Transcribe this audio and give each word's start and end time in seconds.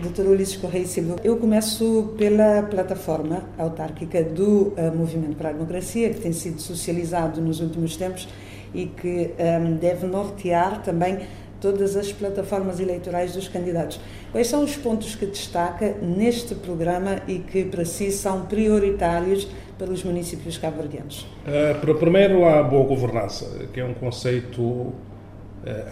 Dr. 0.00 0.26
Ulisses 0.26 0.56
Correia 0.56 0.86
Silva, 0.86 1.16
eu 1.22 1.36
começo 1.36 2.14
pela 2.16 2.62
plataforma 2.62 3.42
autárquica 3.58 4.22
do 4.22 4.68
uh, 4.68 4.96
Movimento 4.96 5.36
para 5.36 5.50
a 5.50 5.52
Democracia, 5.52 6.08
que 6.10 6.20
tem 6.20 6.32
sido 6.32 6.60
socializado 6.62 7.42
nos 7.42 7.60
últimos 7.60 7.96
tempos 7.96 8.26
e 8.72 8.86
que 8.86 9.32
um, 9.38 9.76
deve 9.76 10.06
nortear 10.06 10.82
também 10.82 11.18
todas 11.60 11.94
as 11.94 12.10
plataformas 12.10 12.80
eleitorais 12.80 13.34
dos 13.34 13.48
candidatos. 13.48 14.00
Quais 14.32 14.46
são 14.46 14.64
os 14.64 14.74
pontos 14.76 15.14
que 15.14 15.26
destaca 15.26 15.94
neste 16.00 16.54
programa 16.54 17.20
e 17.28 17.38
que 17.38 17.64
para 17.64 17.84
si 17.84 18.10
são 18.10 18.46
prioritários 18.46 19.46
pelos 19.78 20.02
municípios 20.02 20.56
cabo-verdianos? 20.56 21.26
Uh, 21.46 21.94
primeiro, 21.96 22.46
a 22.46 22.62
boa 22.62 22.86
governança, 22.86 23.68
que 23.74 23.78
é 23.78 23.84
um 23.84 23.94
conceito 23.94 24.62
uh, 24.62 24.94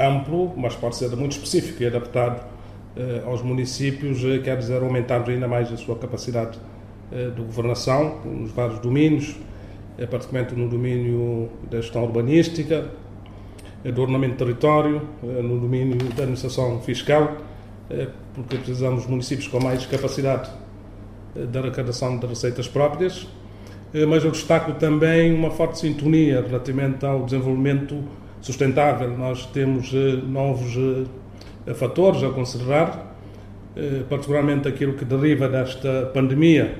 amplo, 0.00 0.54
mas 0.56 0.74
pode 0.74 0.96
ser 0.96 1.14
muito 1.14 1.32
específico 1.32 1.82
e 1.82 1.86
adaptado 1.86 2.59
aos 3.24 3.42
municípios, 3.42 4.22
uh, 4.24 4.42
quer 4.42 4.56
dizer, 4.58 4.82
aumentando 4.82 5.30
ainda 5.30 5.46
mais 5.46 5.72
a 5.72 5.76
sua 5.76 5.96
capacidade 5.96 6.58
de 7.10 7.42
governação 7.42 8.20
nos 8.24 8.52
vários 8.52 8.78
domínios, 8.78 9.34
particularmente 10.08 10.54
no 10.54 10.68
domínio 10.68 11.48
da 11.68 11.80
gestão 11.80 12.04
urbanística, 12.04 12.86
do 13.82 14.00
ordenamento 14.00 14.34
do 14.34 14.38
território, 14.44 15.02
no 15.20 15.58
domínio 15.58 15.96
da 15.96 16.22
administração 16.22 16.80
fiscal, 16.82 17.38
porque 18.32 18.56
precisamos 18.58 19.06
de 19.06 19.10
municípios 19.10 19.48
com 19.48 19.60
mais 19.60 19.84
capacidade 19.86 20.48
da 21.34 21.58
arrecadação 21.58 22.16
de 22.16 22.26
receitas 22.28 22.68
próprias 22.68 23.26
eh, 23.92 24.06
mas 24.06 24.24
eu 24.24 24.30
destaco 24.30 24.72
também 24.74 25.32
uma 25.34 25.50
forte 25.50 25.78
sintonia 25.78 26.40
relativamente 26.46 27.04
ao 27.04 27.24
desenvolvimento 27.24 28.02
sustentável. 28.40 29.16
Nós 29.16 29.46
temos 29.46 29.92
eh, 29.92 30.16
novos 30.24 30.76
eh, 30.76 31.06
fatores 31.74 32.22
a 32.22 32.30
considerar, 32.30 33.16
particularmente 34.08 34.68
aquilo 34.68 34.94
que 34.94 35.04
deriva 35.04 35.48
desta 35.48 36.10
pandemia, 36.12 36.76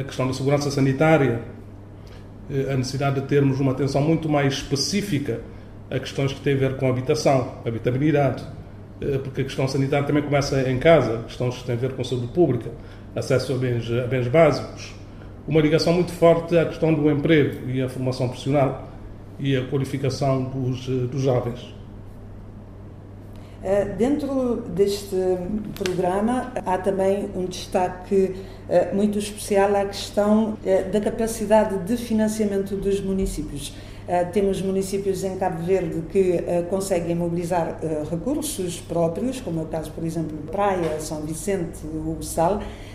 a 0.00 0.04
questão 0.04 0.26
da 0.26 0.32
segurança 0.32 0.70
sanitária, 0.70 1.40
a 2.70 2.76
necessidade 2.76 3.20
de 3.20 3.26
termos 3.26 3.60
uma 3.60 3.72
atenção 3.72 4.02
muito 4.02 4.28
mais 4.28 4.54
específica 4.54 5.40
a 5.90 5.98
questões 5.98 6.32
que 6.32 6.40
têm 6.40 6.54
a 6.54 6.56
ver 6.56 6.76
com 6.76 6.88
habitação, 6.88 7.58
habitabilidade, 7.66 8.42
porque 9.22 9.42
a 9.42 9.44
questão 9.44 9.68
sanitária 9.68 10.06
também 10.06 10.22
começa 10.22 10.68
em 10.68 10.78
casa, 10.78 11.18
questões 11.26 11.56
que 11.58 11.64
têm 11.64 11.74
a 11.74 11.78
ver 11.78 11.92
com 11.92 12.02
saúde 12.02 12.28
pública, 12.28 12.70
acesso 13.14 13.52
a 13.52 13.58
bens, 13.58 13.90
a 13.90 14.06
bens 14.06 14.28
básicos, 14.28 14.94
uma 15.46 15.60
ligação 15.60 15.92
muito 15.92 16.12
forte 16.12 16.56
à 16.56 16.64
questão 16.64 16.94
do 16.94 17.10
emprego 17.10 17.68
e 17.68 17.82
à 17.82 17.88
formação 17.88 18.28
profissional 18.28 18.88
e 19.38 19.56
à 19.56 19.64
qualificação 19.66 20.44
dos, 20.44 20.88
eh, 20.88 21.06
dos 21.06 21.22
jovens. 21.22 21.74
Eh, 23.64 23.84
dentro 23.96 24.56
deste 24.68 25.16
programa 25.74 26.52
há 26.66 26.78
também 26.78 27.30
um 27.36 27.46
destaque 27.46 28.34
eh, 28.68 28.92
muito 28.92 29.18
especial 29.18 29.74
à 29.76 29.84
questão 29.84 30.58
da 30.92 31.00
capacidade 31.00 31.78
de 31.84 31.96
financiamento 31.96 32.76
dos 32.76 33.00
municípios. 33.00 33.74
Temos 34.32 34.60
municípios 34.60 35.22
em 35.22 35.36
Cabo 35.36 35.62
Verde 35.62 36.02
que 36.10 36.42
conseguem 36.68 37.14
mobilizar 37.14 37.78
recursos 38.10 38.80
próprios, 38.80 39.40
como 39.40 39.60
é 39.60 39.62
o 39.62 39.66
caso, 39.66 39.92
por 39.92 40.04
exemplo, 40.04 40.36
Praia, 40.50 40.98
São 40.98 41.20
Vicente, 41.22 41.86
o 41.86 42.16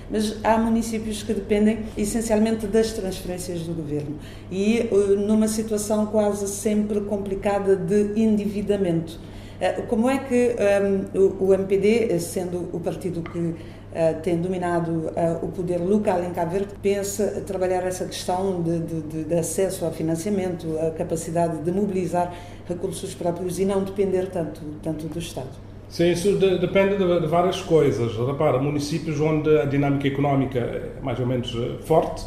mas 0.09 0.37
há 0.43 0.57
municípios 0.57 1.21
que 1.23 1.33
dependem 1.33 1.79
essencialmente 1.97 2.65
das 2.67 2.93
transferências 2.93 3.61
do 3.61 3.73
governo 3.73 4.17
e 4.49 4.79
eh, 4.79 5.15
numa 5.15 5.47
situação 5.47 6.05
quase 6.05 6.47
sempre 6.47 7.01
complicada 7.01 7.75
de 7.75 8.19
endividamento. 8.19 9.19
Eh, 9.59 9.81
como 9.87 10.09
é 10.09 10.19
que 10.19 10.55
um, 10.55 11.17
ehm, 11.17 11.33
o 11.39 11.53
MPD, 11.53 12.19
sendo 12.19 12.69
o 12.71 12.79
partido 12.79 13.21
que 13.21 13.39
uh, 13.39 14.21
tem 14.21 14.37
dominado 14.39 14.91
uh, 14.91 15.43
o 15.43 15.47
poder 15.47 15.79
local 15.79 16.23
em 16.23 16.31
Cabo 16.31 16.51
Verde, 16.51 16.73
pensa 16.81 17.41
trabalhar 17.45 17.83
essa 17.83 18.05
questão 18.05 18.61
de, 18.61 18.79
de, 18.79 19.23
de, 19.23 19.33
acesso 19.33 19.83
ao 19.83 19.91
financiamento, 19.91 20.77
a 20.79 20.91
capacidade 20.91 21.57
de 21.63 21.71
mobilizar 21.71 22.31
recursos 22.67 23.15
próprios 23.15 23.57
e 23.59 23.65
não 23.65 23.83
depender 23.83 24.27
tanto, 24.27 24.61
tanto 24.83 25.07
do 25.07 25.17
Estado? 25.17 25.49
Sim, 25.89 26.11
isso 26.11 26.37
de, 26.37 26.59
depende 26.59 26.97
de, 26.97 27.21
de, 27.21 27.27
várias 27.27 27.61
coisas. 27.61 28.15
Repara, 28.15 28.59
municípios 28.59 29.19
onde 29.19 29.57
a 29.57 29.65
dinâmica 29.65 30.07
económica 30.07 30.59
é 30.59 30.91
mais 31.01 31.19
ou 31.19 31.25
menos 31.25 31.55
eh, 31.55 31.81
forte 31.83 32.25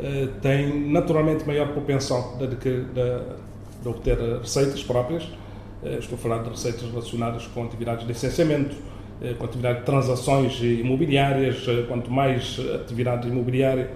eh, 0.00 0.28
têm 0.40 0.90
naturalmente 0.90 1.46
maior 1.46 1.68
propensão 1.68 2.38
de, 2.38 2.46
de, 2.48 2.84
de 3.82 3.88
obter 3.88 4.18
receitas 4.40 4.82
próprias. 4.82 5.28
Eh, 5.84 5.98
estou 5.98 6.16
a 6.16 6.18
falar 6.18 6.42
de 6.42 6.50
receitas 6.50 6.82
relacionadas 6.82 7.46
com 7.46 7.64
atividades 7.64 8.02
de 8.02 8.08
licenciamento, 8.08 8.76
com 9.38 9.44
atividade 9.44 9.78
de 9.78 9.84
transações 9.86 10.60
imobiliárias. 10.60 11.64
Quanto 11.88 12.10
mais 12.10 12.60
atividade 12.74 13.28
imobiliária, 13.28 13.90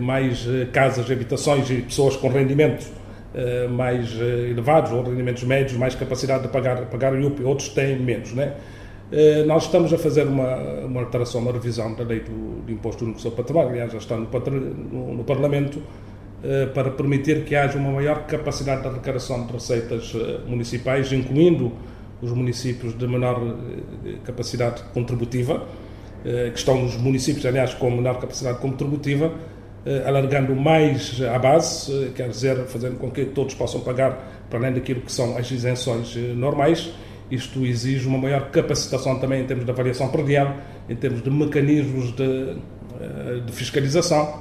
mais 0.00 0.46
casas, 0.72 1.10
habitações 1.10 1.68
e 1.70 1.82
pessoas 1.82 2.16
com 2.16 2.28
rendimento 2.28 2.86
eh, 3.34 3.68
mais 3.68 4.18
eh, 4.18 4.48
elevados, 4.50 4.90
ou 4.90 5.02
rendimentos 5.02 5.44
médios, 5.44 5.78
mais 5.78 5.94
capacidade 5.94 6.44
de 6.44 6.48
pagar, 6.48 6.86
pagar 6.86 7.12
o 7.12 7.20
IUP, 7.20 7.44
outros 7.44 7.68
têm 7.68 7.98
menos. 7.98 8.32
Né? 8.32 8.54
Nós 9.46 9.64
estamos 9.64 9.92
a 9.92 9.98
fazer 9.98 10.26
uma, 10.26 10.56
uma 10.84 11.00
alteração, 11.00 11.40
uma 11.40 11.52
revisão 11.52 11.94
da 11.94 12.04
lei 12.04 12.20
do, 12.20 12.62
do 12.62 12.72
Imposto 12.72 13.04
Único 13.04 13.20
sobre 13.20 13.36
Património, 13.38 13.70
aliás, 13.70 13.92
já 13.92 13.98
está 13.98 14.16
no, 14.16 15.14
no 15.14 15.24
Parlamento, 15.24 15.82
para 16.72 16.90
permitir 16.92 17.44
que 17.44 17.56
haja 17.56 17.78
uma 17.78 17.90
maior 17.90 18.24
capacidade 18.26 18.82
de 18.82 18.88
arrecadação 18.88 19.44
de 19.44 19.52
receitas 19.52 20.12
municipais, 20.46 21.12
incluindo 21.12 21.72
os 22.22 22.30
municípios 22.30 22.96
de 22.96 23.06
menor 23.08 23.40
capacidade 24.22 24.82
contributiva, 24.94 25.66
que 26.22 26.58
estão 26.58 26.80
nos 26.80 26.96
municípios, 26.96 27.44
aliás, 27.44 27.74
com 27.74 27.90
menor 27.90 28.20
capacidade 28.20 28.58
contributiva, 28.58 29.32
eh, 29.86 30.02
alargando 30.04 30.54
mais 30.54 31.18
a 31.22 31.38
base, 31.38 31.90
eh, 31.92 32.10
quer 32.14 32.28
dizer, 32.28 32.66
fazendo 32.66 32.98
com 32.98 33.10
que 33.10 33.24
todos 33.24 33.54
possam 33.54 33.80
pagar 33.80 34.44
para 34.50 34.58
além 34.58 34.74
daquilo 34.74 35.00
que 35.00 35.10
são 35.10 35.34
as 35.38 35.50
isenções 35.50 36.14
eh, 36.14 36.34
normais. 36.34 36.92
Isto 37.30 37.64
exige 37.64 38.06
uma 38.06 38.18
maior 38.18 38.50
capacitação 38.50 39.18
também 39.18 39.42
em 39.42 39.46
termos 39.46 39.64
de 39.64 39.70
avaliação 39.70 40.08
predial, 40.08 40.56
em 40.90 40.94
termos 40.94 41.22
de 41.22 41.30
mecanismos 41.30 42.14
de, 42.14 42.56
de 43.46 43.52
fiscalização, 43.52 44.40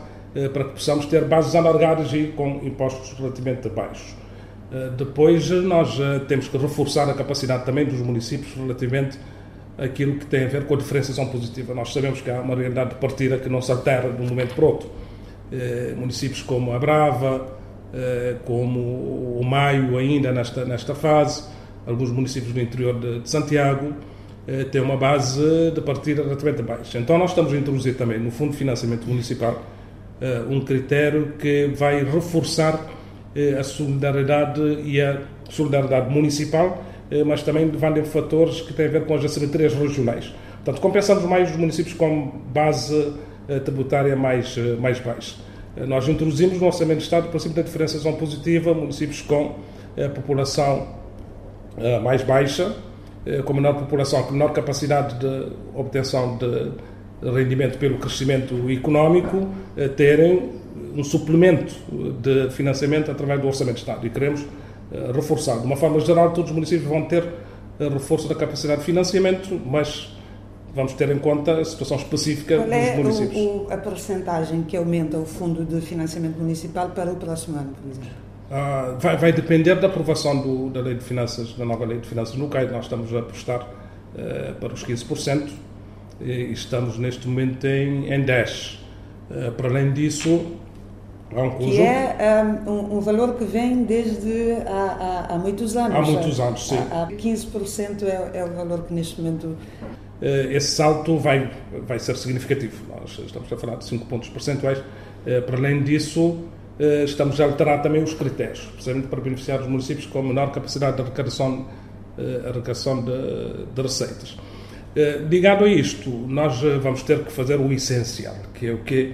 para 0.53 0.65
que 0.65 0.71
possamos 0.71 1.05
ter 1.05 1.23
bases 1.25 1.55
alargadas 1.55 2.13
e 2.13 2.33
com 2.35 2.59
impostos 2.63 3.17
relativamente 3.17 3.69
baixos. 3.69 4.15
Depois, 4.97 5.49
nós 5.49 5.97
temos 6.27 6.47
que 6.47 6.57
reforçar 6.57 7.09
a 7.09 7.13
capacidade 7.13 7.65
também 7.65 7.85
dos 7.85 8.01
municípios 8.01 8.53
relativamente 8.53 9.17
àquilo 9.77 10.15
que 10.17 10.25
tem 10.25 10.43
a 10.43 10.47
ver 10.47 10.65
com 10.65 10.73
a 10.73 10.77
diferenciação 10.77 11.27
positiva. 11.27 11.73
Nós 11.73 11.93
sabemos 11.93 12.21
que 12.21 12.29
há 12.29 12.41
uma 12.41 12.55
realidade 12.55 12.91
de 12.91 12.95
partida 12.97 13.37
que 13.37 13.47
não 13.47 13.61
se 13.61 13.71
altera 13.71 14.11
de 14.11 14.21
um 14.21 14.27
momento 14.27 14.53
para 14.53 14.65
outro 14.65 14.89
eh, 15.51 15.93
municípios 15.95 16.41
como 16.41 16.73
a 16.73 16.79
Brava, 16.79 17.47
eh, 17.93 18.35
como 18.45 19.39
o 19.39 19.41
Maio 19.45 19.97
ainda 19.97 20.31
nesta, 20.31 20.65
nesta 20.65 20.93
fase, 20.93 21.43
alguns 21.85 22.11
municípios 22.11 22.53
do 22.53 22.59
interior 22.59 22.99
de, 22.99 23.19
de 23.21 23.29
Santiago, 23.29 23.93
eh, 24.47 24.65
têm 24.65 24.81
uma 24.81 24.97
base 24.97 25.71
de 25.71 25.81
partida 25.81 26.23
relativamente 26.23 26.63
baixa. 26.63 26.97
Então 26.99 27.17
nós 27.17 27.31
estamos 27.31 27.53
a 27.53 27.57
introduzir 27.57 27.95
também 27.95 28.19
no 28.19 28.29
Fundo 28.31 28.51
de 28.51 28.57
Financiamento 28.57 29.07
Municipal 29.07 29.61
um 30.49 30.61
critério 30.61 31.33
que 31.37 31.67
vai 31.75 32.03
reforçar 32.03 32.87
a 33.59 33.63
solidariedade 33.63 34.61
e 34.83 34.99
a 34.99 35.21
solidariedade 35.49 36.11
municipal, 36.11 36.83
mas 37.25 37.43
também 37.43 37.65
levando 37.65 37.99
em 37.99 38.03
fatores 38.03 38.61
que 38.61 38.73
têm 38.73 38.87
a 38.87 38.89
ver 38.89 39.05
com 39.05 39.13
as 39.13 39.23
assimetrias 39.23 39.73
regionais. 39.75 40.33
Portanto, 40.55 40.81
compensamos 40.81 41.23
mais 41.25 41.51
os 41.51 41.57
municípios 41.57 41.93
com 41.93 42.31
base 42.51 43.13
tributária 43.63 44.15
mais, 44.15 44.57
eh, 44.57 44.75
mais 44.79 44.99
baixa. 44.99 45.35
Eh, 45.75 45.85
nós 45.85 46.07
introduzimos 46.07 46.59
no 46.59 46.67
Orçamento 46.67 46.97
de 46.97 47.03
Estado 47.03 47.27
o 47.27 47.29
princípio 47.29 47.55
da 47.55 47.61
diferenciação 47.61 48.13
positiva, 48.13 48.73
municípios 48.73 49.21
com 49.21 49.55
eh, 49.95 50.07
população 50.07 50.95
mais 52.03 52.23
baixa, 52.23 52.75
com 53.45 53.53
menor 53.53 53.73
população, 53.73 54.23
com 54.23 54.31
menor 54.31 54.51
capacidade 54.51 55.19
de 55.19 55.51
obtenção 55.75 56.35
de 56.37 56.71
rendimento 57.21 57.77
pelo 57.77 57.97
crescimento 57.97 58.69
económico, 58.69 59.47
terem 59.95 60.51
um 60.95 61.03
suplemento 61.03 61.75
de 62.21 62.49
financiamento 62.51 63.11
através 63.11 63.41
do 63.41 63.47
Orçamento 63.47 63.75
de 63.75 63.81
Estado. 63.81 64.05
E 64.05 64.09
queremos 64.09 64.45
reforçar. 65.13 65.59
De 65.59 65.65
uma 65.65 65.75
forma 65.75 65.99
geral, 65.99 66.31
todos 66.31 66.51
os 66.51 66.55
municípios 66.55 66.87
vão 66.87 67.05
ter 67.05 67.23
reforço 67.79 68.27
da 68.27 68.35
capacidade 68.35 68.79
de 68.79 68.85
financiamento, 68.85 69.59
mas 69.65 70.15
vamos 70.73 70.93
ter 70.93 71.09
em 71.09 71.17
conta 71.17 71.59
a 71.59 71.65
situação 71.65 71.97
específica 71.97 72.57
Qual 72.57 72.67
dos 72.67 72.75
é 72.75 72.95
municípios. 72.95 73.35
O, 73.35 73.67
a 73.69 73.77
percentagem 73.77 74.63
que 74.63 74.77
aumenta 74.77 75.17
o 75.17 75.25
fundo 75.25 75.63
de 75.65 75.81
financiamento 75.81 76.37
municipal 76.37 76.89
para 76.89 77.11
o 77.11 77.15
próximo 77.15 77.57
ano, 77.57 77.73
por 77.81 77.89
exemplo? 77.89 78.09
Ah, 78.49 78.95
vai, 78.99 79.17
vai, 79.17 79.33
depender 79.33 79.75
da 79.75 79.87
aprovação 79.87 80.39
do, 80.39 80.69
da 80.69 80.79
lei 80.79 80.95
de 80.95 81.03
finanças, 81.03 81.53
da 81.53 81.65
nova 81.65 81.85
lei 81.85 81.99
de 81.99 82.07
finanças 82.07 82.35
locais. 82.35 82.71
Nós 82.71 82.85
estamos 82.85 83.13
a 83.13 83.19
apostar 83.19 83.67
para 84.59 84.73
os 84.73 84.83
15% 84.83 85.47
e 85.47 85.66
estamos 86.21 86.97
neste 86.97 87.27
momento 87.27 87.65
em, 87.65 88.11
em 88.11 88.25
10%. 88.25 88.77
Uh, 89.29 89.51
para 89.51 89.67
além 89.67 89.91
disso, 89.91 90.45
há 91.35 91.41
um 91.41 91.49
conjunto. 91.51 91.75
Que 91.75 91.81
é 91.81 92.63
um, 92.65 92.97
um 92.97 92.99
valor 93.01 93.35
que 93.35 93.43
vem 93.43 93.83
desde 93.83 94.53
há, 94.65 95.27
há, 95.29 95.35
há 95.35 95.37
muitos 95.37 95.75
anos. 95.75 95.97
Há 95.97 96.01
muitos 96.01 96.39
anos, 96.39 96.67
sim. 96.67 96.77
Há, 96.91 97.03
há 97.03 97.07
15% 97.07 98.03
é, 98.03 98.39
é 98.39 98.45
o 98.45 98.53
valor 98.55 98.83
que 98.83 98.93
neste 98.93 99.21
momento 99.21 99.55
esse 100.19 100.69
salto 100.69 101.15
vai, 101.17 101.51
vai 101.85 101.99
ser 101.99 102.17
significativo. 102.17 102.81
Nós 102.89 103.19
estamos 103.19 103.53
a 103.53 103.57
falar 103.57 103.75
de 103.75 103.85
5 103.85 104.05
pontos 104.07 104.29
percentuais. 104.29 104.81
Para 105.45 105.57
além 105.57 105.83
disso, 105.83 106.39
estamos 107.05 107.39
a 107.39 107.43
alterar 107.43 107.83
também 107.83 108.01
os 108.01 108.15
critérios, 108.15 108.61
precisamente 108.73 109.09
para 109.09 109.21
beneficiar 109.21 109.61
os 109.61 109.67
municípios 109.67 110.07
com 110.07 110.23
menor 110.23 110.51
capacidade 110.51 110.95
de 110.95 111.03
arrecadação, 111.03 111.67
arrecadação 112.47 113.03
de, 113.03 113.65
de 113.75 113.81
receitas. 113.83 114.35
Ligado 115.29 115.63
a 115.63 115.67
isto, 115.67 116.09
nós 116.09 116.59
vamos 116.81 117.03
ter 117.03 117.23
que 117.23 117.31
fazer 117.31 117.59
o 117.59 117.71
essencial, 117.71 118.35
que 118.55 118.65
é 118.65 118.73
o 118.73 118.79
que 118.79 119.13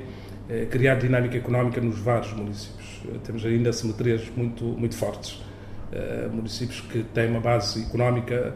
é 0.50 0.65
criar 0.65 0.95
dinâmica 0.95 1.35
económica 1.35 1.81
nos 1.81 2.00
vários 2.00 2.31
municípios. 2.31 3.01
Temos 3.25 3.45
ainda 3.45 3.74
simetrias 3.74 4.21
muito, 4.33 4.63
muito 4.63 4.95
fortes. 4.95 5.41
Municípios 6.31 6.80
que 6.80 7.03
têm 7.13 7.30
uma 7.30 7.41
base 7.41 7.83
económica 7.83 8.56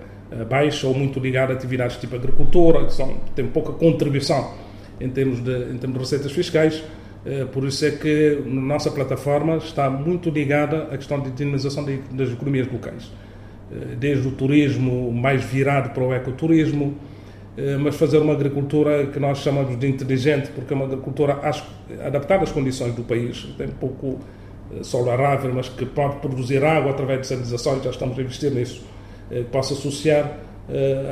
baixa 0.49 0.87
ou 0.87 0.93
muito 0.93 1.19
ligada 1.19 1.51
a 1.51 1.55
atividades 1.57 1.97
tipo 1.97 2.15
agricultura, 2.15 2.85
que 2.85 2.93
são, 2.93 3.17
têm 3.35 3.47
pouca 3.47 3.73
contribuição 3.73 4.53
em 4.99 5.09
termos 5.09 5.43
de, 5.43 5.71
em 5.71 5.77
termos 5.77 5.97
de 5.97 5.99
receitas 5.99 6.31
fiscais. 6.31 6.81
Por 7.51 7.65
isso 7.65 7.83
é 7.85 7.91
que 7.91 8.41
a 8.45 8.49
nossa 8.49 8.89
plataforma 8.89 9.57
está 9.57 9.89
muito 9.89 10.29
ligada 10.29 10.83
à 10.83 10.97
questão 10.97 11.19
de 11.19 11.29
dinamização 11.31 11.85
das 12.11 12.29
economias 12.31 12.71
locais. 12.71 13.11
Desde 13.99 14.25
o 14.25 14.31
turismo 14.31 15.11
mais 15.11 15.43
virado 15.43 15.89
para 15.93 16.03
o 16.03 16.13
ecoturismo, 16.13 16.95
mas 17.79 17.95
fazer 17.95 18.19
uma 18.19 18.33
agricultura 18.33 19.07
que 19.07 19.19
nós 19.19 19.39
chamamos 19.39 19.79
de 19.79 19.87
inteligente, 19.87 20.49
porque 20.51 20.73
é 20.73 20.75
uma 20.75 20.85
agricultura 20.85 21.41
adaptada 22.05 22.43
às 22.43 22.51
condições 22.51 22.93
do 22.93 23.03
país, 23.03 23.47
tem 23.57 23.67
pouco 23.67 24.19
solo 24.83 25.09
arável, 25.09 25.51
mas 25.53 25.67
que 25.67 25.85
pode 25.85 26.17
produzir 26.17 26.63
água 26.63 26.91
através 26.91 27.21
de 27.21 27.27
sanitizações, 27.27 27.83
já 27.83 27.89
estamos 27.89 28.17
a 28.17 28.21
investir 28.21 28.51
nisso, 28.51 28.83
possa 29.51 29.73
associar 29.73 30.37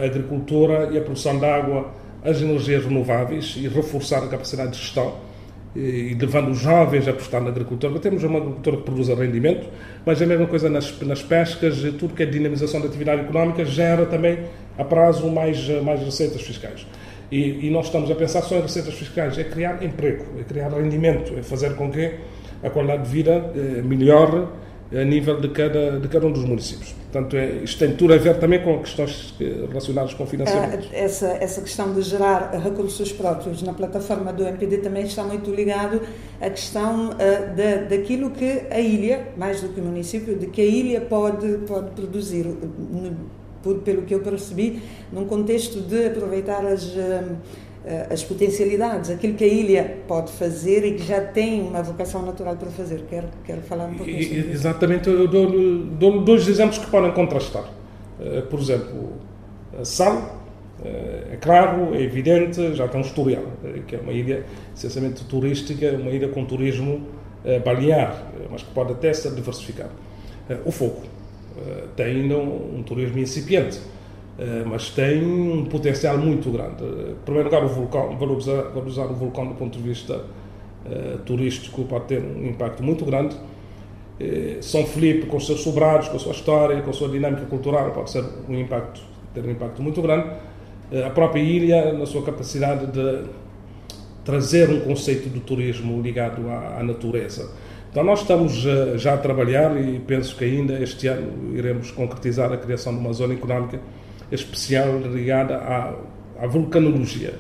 a 0.02 0.06
agricultura 0.06 0.90
e 0.92 0.98
a 0.98 1.02
produção 1.02 1.40
de 1.40 1.46
água 1.46 1.92
às 2.24 2.42
energias 2.42 2.86
renováveis 2.86 3.56
e 3.58 3.68
reforçar 3.68 4.24
a 4.24 4.28
capacidade 4.28 4.72
de 4.74 4.78
gestão 4.78 5.16
e 5.76 6.16
levando 6.20 6.52
os 6.52 6.60
jovens 6.60 7.08
a 7.08 7.12
apostar 7.12 7.42
na 7.42 7.50
agricultura. 7.50 8.00
Temos 8.00 8.24
uma 8.24 8.40
agricultura 8.40 8.78
que 8.78 8.84
produz 8.84 9.10
rendimento, 9.10 9.68
mas 10.06 10.22
a 10.22 10.26
mesma 10.26 10.48
coisa 10.48 10.70
nas, 10.70 11.00
nas 11.02 11.22
pescas, 11.22 11.80
tudo 12.00 12.14
que 12.14 12.24
é 12.24 12.26
dinamização 12.26 12.80
da 12.80 12.88
atividade 12.88 13.22
económica 13.22 13.66
gera 13.66 14.06
também 14.06 14.40
a 14.78 14.84
prazo 14.84 15.30
mais, 15.30 15.68
mais 15.84 16.02
receitas 16.02 16.42
fiscais. 16.42 16.88
E, 17.32 17.68
e, 17.68 17.80
estamos 17.80 18.10
a 18.10 18.16
pensar 18.16 18.42
só 18.44 18.56
em 18.56 18.62
receitas 18.62 18.94
fiscais, 18.94 19.38
é 19.38 19.44
criar 19.44 19.84
emprego, 19.84 20.26
é 20.40 20.44
criar 20.44 20.70
rendimento, 20.70 21.34
é 21.38 21.42
fazer 21.42 21.76
com 21.76 21.92
que 21.92 22.14
a 22.64 22.70
qualidade 22.70 23.04
de 23.04 23.10
vida 23.10 23.52
eh, 23.56 23.82
melhore 23.82 24.48
a 24.92 25.04
nível 25.04 25.40
de 25.40 25.50
cada, 25.50 26.00
de 26.00 26.08
cada 26.08 26.28
um 26.28 26.32
dos 26.32 26.44
municípios. 26.44 26.94
Portanto, 27.12 27.38
é, 27.38 27.64
isto 27.64 27.80
tem 27.80 27.96
tudo 27.96 28.14
a 28.14 28.18
ver 28.18 28.40
também 28.40 28.62
com 28.62 28.80
questões 28.80 29.34
relacionadas 29.40 30.14
com 30.14 30.28
financiamento. 30.28 30.88
Ah, 30.92 30.98
essa, 30.98 31.28
essa 31.40 31.62
questão 31.62 31.94
de 31.94 32.02
gerar 32.02 32.52
recursos 32.62 33.12
próprios 33.12 33.62
na 33.64 33.74
plataforma 33.74 34.34
do 34.34 34.44
MPD 34.44 34.80
também 34.80 35.04
está 35.04 35.24
muito 35.24 35.50
ligado 35.50 36.02
à 36.42 36.50
questão 36.50 37.12
uh, 37.12 37.16
da, 37.56 37.86
daquilo 37.90 38.32
que 38.32 38.64
a 38.70 38.80
ilha, 38.80 39.30
mais 39.38 39.62
do 39.62 39.70
que 39.70 39.80
o 39.80 39.84
município, 39.84 40.38
de 40.38 40.48
que 40.48 40.62
a 40.62 40.66
ilha 40.66 41.02
pode, 41.02 41.60
pode 41.60 41.92
produzir. 41.92 42.46
Pelo 43.84 44.04
que 44.04 44.14
eu 44.14 44.20
percebi, 44.20 44.80
num 45.12 45.26
contexto 45.26 45.82
de 45.82 46.06
aproveitar 46.06 46.64
as, 46.68 46.96
eh, 46.96 47.24
as 48.10 48.24
potencialidades, 48.24 49.10
aquilo 49.10 49.36
que 49.36 49.44
a 49.44 49.48
ilha 49.48 49.98
pode 50.08 50.32
fazer 50.32 50.86
e 50.86 50.94
que 50.94 51.04
já 51.04 51.22
tem 51.22 51.62
uma 51.62 51.84
vocação 51.84 52.26
natural 52.26 52.56
para 52.56 52.70
fazer. 52.70 53.04
Quero, 53.10 53.28
quero 53.44 53.62
falar 53.62 53.86
um 53.86 53.96
pouquinho 53.96 54.24
sobre 54.24 54.52
Exatamente, 54.52 55.10
eu 55.10 55.28
dou, 55.28 55.52
dou 55.86 56.22
dois 56.22 56.48
exemplos 56.48 56.78
que 56.78 56.88
podem 56.88 57.12
contrastar. 57.12 57.66
Eh, 58.20 58.42
por 58.42 58.60
exemplo, 58.60 59.14
a 59.80 59.86
Sal, 59.86 60.42
eh, 60.84 61.34
é 61.34 61.36
claro, 61.36 61.94
é 61.94 62.02
evidente, 62.02 62.74
já 62.74 62.88
tem 62.88 63.02
um 63.02 63.04
historial, 63.04 63.44
que 63.88 63.96
é 63.96 64.00
uma 64.00 64.14
ilha 64.14 64.46
essencialmente 64.76 65.24
turística, 65.26 65.92
uma 65.92 66.10
ilha 66.10 66.30
com 66.30 66.44
turismo 66.46 67.02
balear, 67.64 68.32
mas 68.50 68.64
que 68.64 68.72
pode 68.72 68.94
até 68.94 69.14
ser 69.14 69.32
diversificado. 69.36 69.92
O 70.66 70.72
fogo 70.72 71.04
eh, 71.58 71.84
tem 71.96 72.06
ainda 72.08 72.38
um, 72.38 72.84
turismo 72.84 73.18
incipiente, 73.18 73.80
eh, 73.80 73.82
mas 74.66 74.90
tem 74.90 75.26
um 75.26 75.66
potencial 75.66 76.18
muito 76.18 76.50
grande. 76.52 76.84
Em 76.84 77.16
primeiro 77.24 77.50
lugar, 77.50 77.64
o 77.64 77.70
vulcão, 77.70 78.18
valorizar, 78.18 78.64
valorizar 78.74 79.06
o 79.06 79.14
vulcão 79.14 79.48
do 79.48 79.56
ponto 79.56 79.78
de 79.78 79.84
vista 79.84 80.16
uh, 80.18 81.18
turístico 81.20 81.86
pode 81.86 82.06
ter 82.06 82.22
um 82.22 82.48
impacto 82.48 82.84
muito 82.84 83.06
grande. 83.06 83.36
São 84.62 84.86
Felipe, 84.86 85.26
com 85.26 85.38
seus 85.42 85.62
sobrados, 85.62 86.08
com 86.08 86.16
a 86.16 86.20
sua 86.20 86.32
história, 86.32 86.82
com 86.82 86.90
a 86.90 86.94
sua 86.94 87.10
dinâmica 87.10 87.46
cultural, 87.48 87.92
pode 87.92 88.12
ser 88.12 88.24
um 88.48 88.58
impacto, 88.58 89.02
ter 89.34 89.44
um 89.44 89.52
impacto 89.52 89.82
muito 89.82 90.02
grande. 90.02 90.30
A 91.06 91.10
própria 91.10 91.42
ilha, 91.42 91.92
na 91.92 92.06
sua 92.06 92.24
capacidade 92.24 92.88
de 92.88 93.24
trazer 94.24 94.70
um 94.70 94.80
conceito 94.80 95.28
do 95.28 95.42
turismo 95.42 96.02
ligado 96.02 96.50
à, 96.50 96.80
à 96.80 96.84
natureza 96.84 97.52
então, 97.96 98.04
nós 98.04 98.24
estamos 98.24 98.66
eh, 98.66 98.98
já 98.98 99.14
a 99.14 99.18
trabalhar 99.18 99.82
e 99.82 100.00
penso 100.00 100.36
que 100.36 100.44
ainda 100.44 100.78
este 100.84 101.08
ano 101.08 101.56
iremos 101.58 101.92
concretizar 101.92 102.52
a 102.52 102.58
criação 102.58 102.94
de 102.94 103.00
uma 103.00 103.14
zona 103.14 103.34
económica 103.34 103.80
especial 104.32 105.00
ligada 105.00 105.58
à, 105.58 105.94
à 106.42 106.48
vulcanologia, 106.48 107.34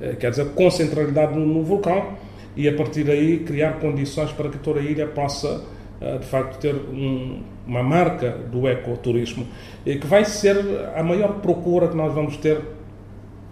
eh, 0.00 0.14
quer 0.14 0.30
dizer, 0.30 0.46
com 0.54 0.70
centralidade 0.70 1.34
no, 1.34 1.46
no, 1.46 1.62
vulcão 1.62 2.14
e 2.56 2.68
a 2.68 2.74
partir 2.74 3.04
daí 3.04 3.40
criar 3.40 3.78
condições 3.80 4.32
para 4.32 4.48
que 4.48 4.58
toda 4.58 4.80
a 4.80 4.82
ilha 4.82 5.06
possa, 5.06 5.62
eh, 6.00 6.18
de 6.18 6.26
facto, 6.26 6.58
ter 6.60 6.74
um, 6.74 7.42
uma 7.66 7.82
marca 7.82 8.30
do 8.30 8.68
ecoturismo, 8.68 9.46
e 9.86 9.96
que 9.96 10.06
vai 10.06 10.24
ser 10.24 10.56
a 10.94 11.02
maior 11.02 11.40
procura 11.40 11.88
que 11.88 11.96
nós 11.96 12.12
vamos 12.12 12.36
ter 12.36 12.60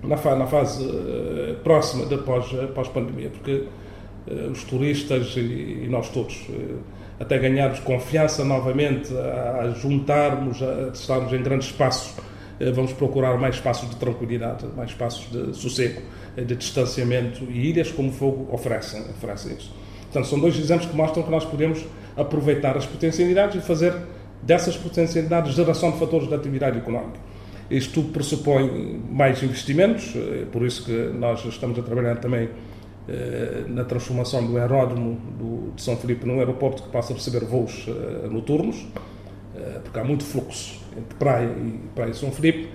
na, 0.02 0.16
na 0.36 0.46
fase 0.46 0.84
próxima 1.62 2.04
da 2.06 2.18
pós-pandemia, 2.18 3.30
porque 3.30 3.64
eh, 4.26 4.48
os 4.50 4.62
turistas 4.64 5.34
e, 5.36 5.86
nós 5.90 6.08
todos, 6.10 6.46
eh, 6.48 6.76
até 7.18 7.38
ganharmos 7.38 7.80
confiança 7.80 8.44
novamente, 8.44 9.12
a, 9.16 9.70
juntarmos, 9.70 10.62
a 10.62 10.90
estarmos 10.92 11.32
em 11.32 11.42
grandes 11.42 11.68
espaços, 11.68 12.16
eh, 12.18 12.22
vamos 12.70 12.92
procurar 12.92 13.36
mais 13.38 13.56
espaços 13.56 13.88
de 13.88 13.96
tranquilidade, 13.96 14.66
mais 14.76 14.90
espaços 14.90 15.30
de 15.30 15.56
sossego, 15.56 16.02
de 16.36 16.54
distanciamento 16.54 17.44
e 17.44 17.70
ilhas 17.70 17.90
como 17.90 18.12
fogo 18.12 18.48
oferecem, 18.52 19.00
oferecem 19.10 19.56
isso. 19.56 19.72
Portanto, 20.02 20.26
são 20.26 20.38
dois 20.38 20.58
exemplos 20.58 20.88
que 20.88 20.96
mostram 20.96 21.22
que 21.22 21.30
nós 21.30 21.44
podemos 21.44 21.84
aproveitar 22.16 22.76
as 22.76 22.86
potencialidades 22.86 23.56
e 23.56 23.66
fazer 23.66 23.94
dessas 24.42 24.76
potencialidades 24.76 25.54
geração 25.54 25.90
de 25.90 25.98
fatores 25.98 26.28
de 26.28 26.34
atividade 26.34 26.78
económica. 26.78 27.18
Isto 27.70 28.02
pressupõe 28.02 29.00
mais 29.10 29.42
investimentos, 29.42 30.14
por 30.50 30.66
isso 30.66 30.84
que 30.84 30.92
nós 31.18 31.42
estamos 31.44 31.78
a 31.78 31.82
trabalhar 31.82 32.16
também 32.16 32.50
eh, 33.08 33.64
na 33.68 33.84
transformação 33.84 34.46
do 34.46 34.58
aeródromo 34.58 35.18
de 35.74 35.82
São 35.82 35.96
Felipe 35.96 36.26
num 36.26 36.38
aeroporto 36.38 36.82
que 36.82 36.90
passa 36.90 37.14
a 37.14 37.16
receber 37.16 37.44
voos 37.44 37.86
noturnos, 38.30 38.86
porque 39.84 39.98
há 39.98 40.04
muito 40.04 40.24
fluxo 40.24 40.80
entre 40.96 41.14
praia 41.18 41.46
e 41.46 41.80
praia 41.94 42.10
de 42.10 42.16
São 42.16 42.30
Felipe. 42.30 42.68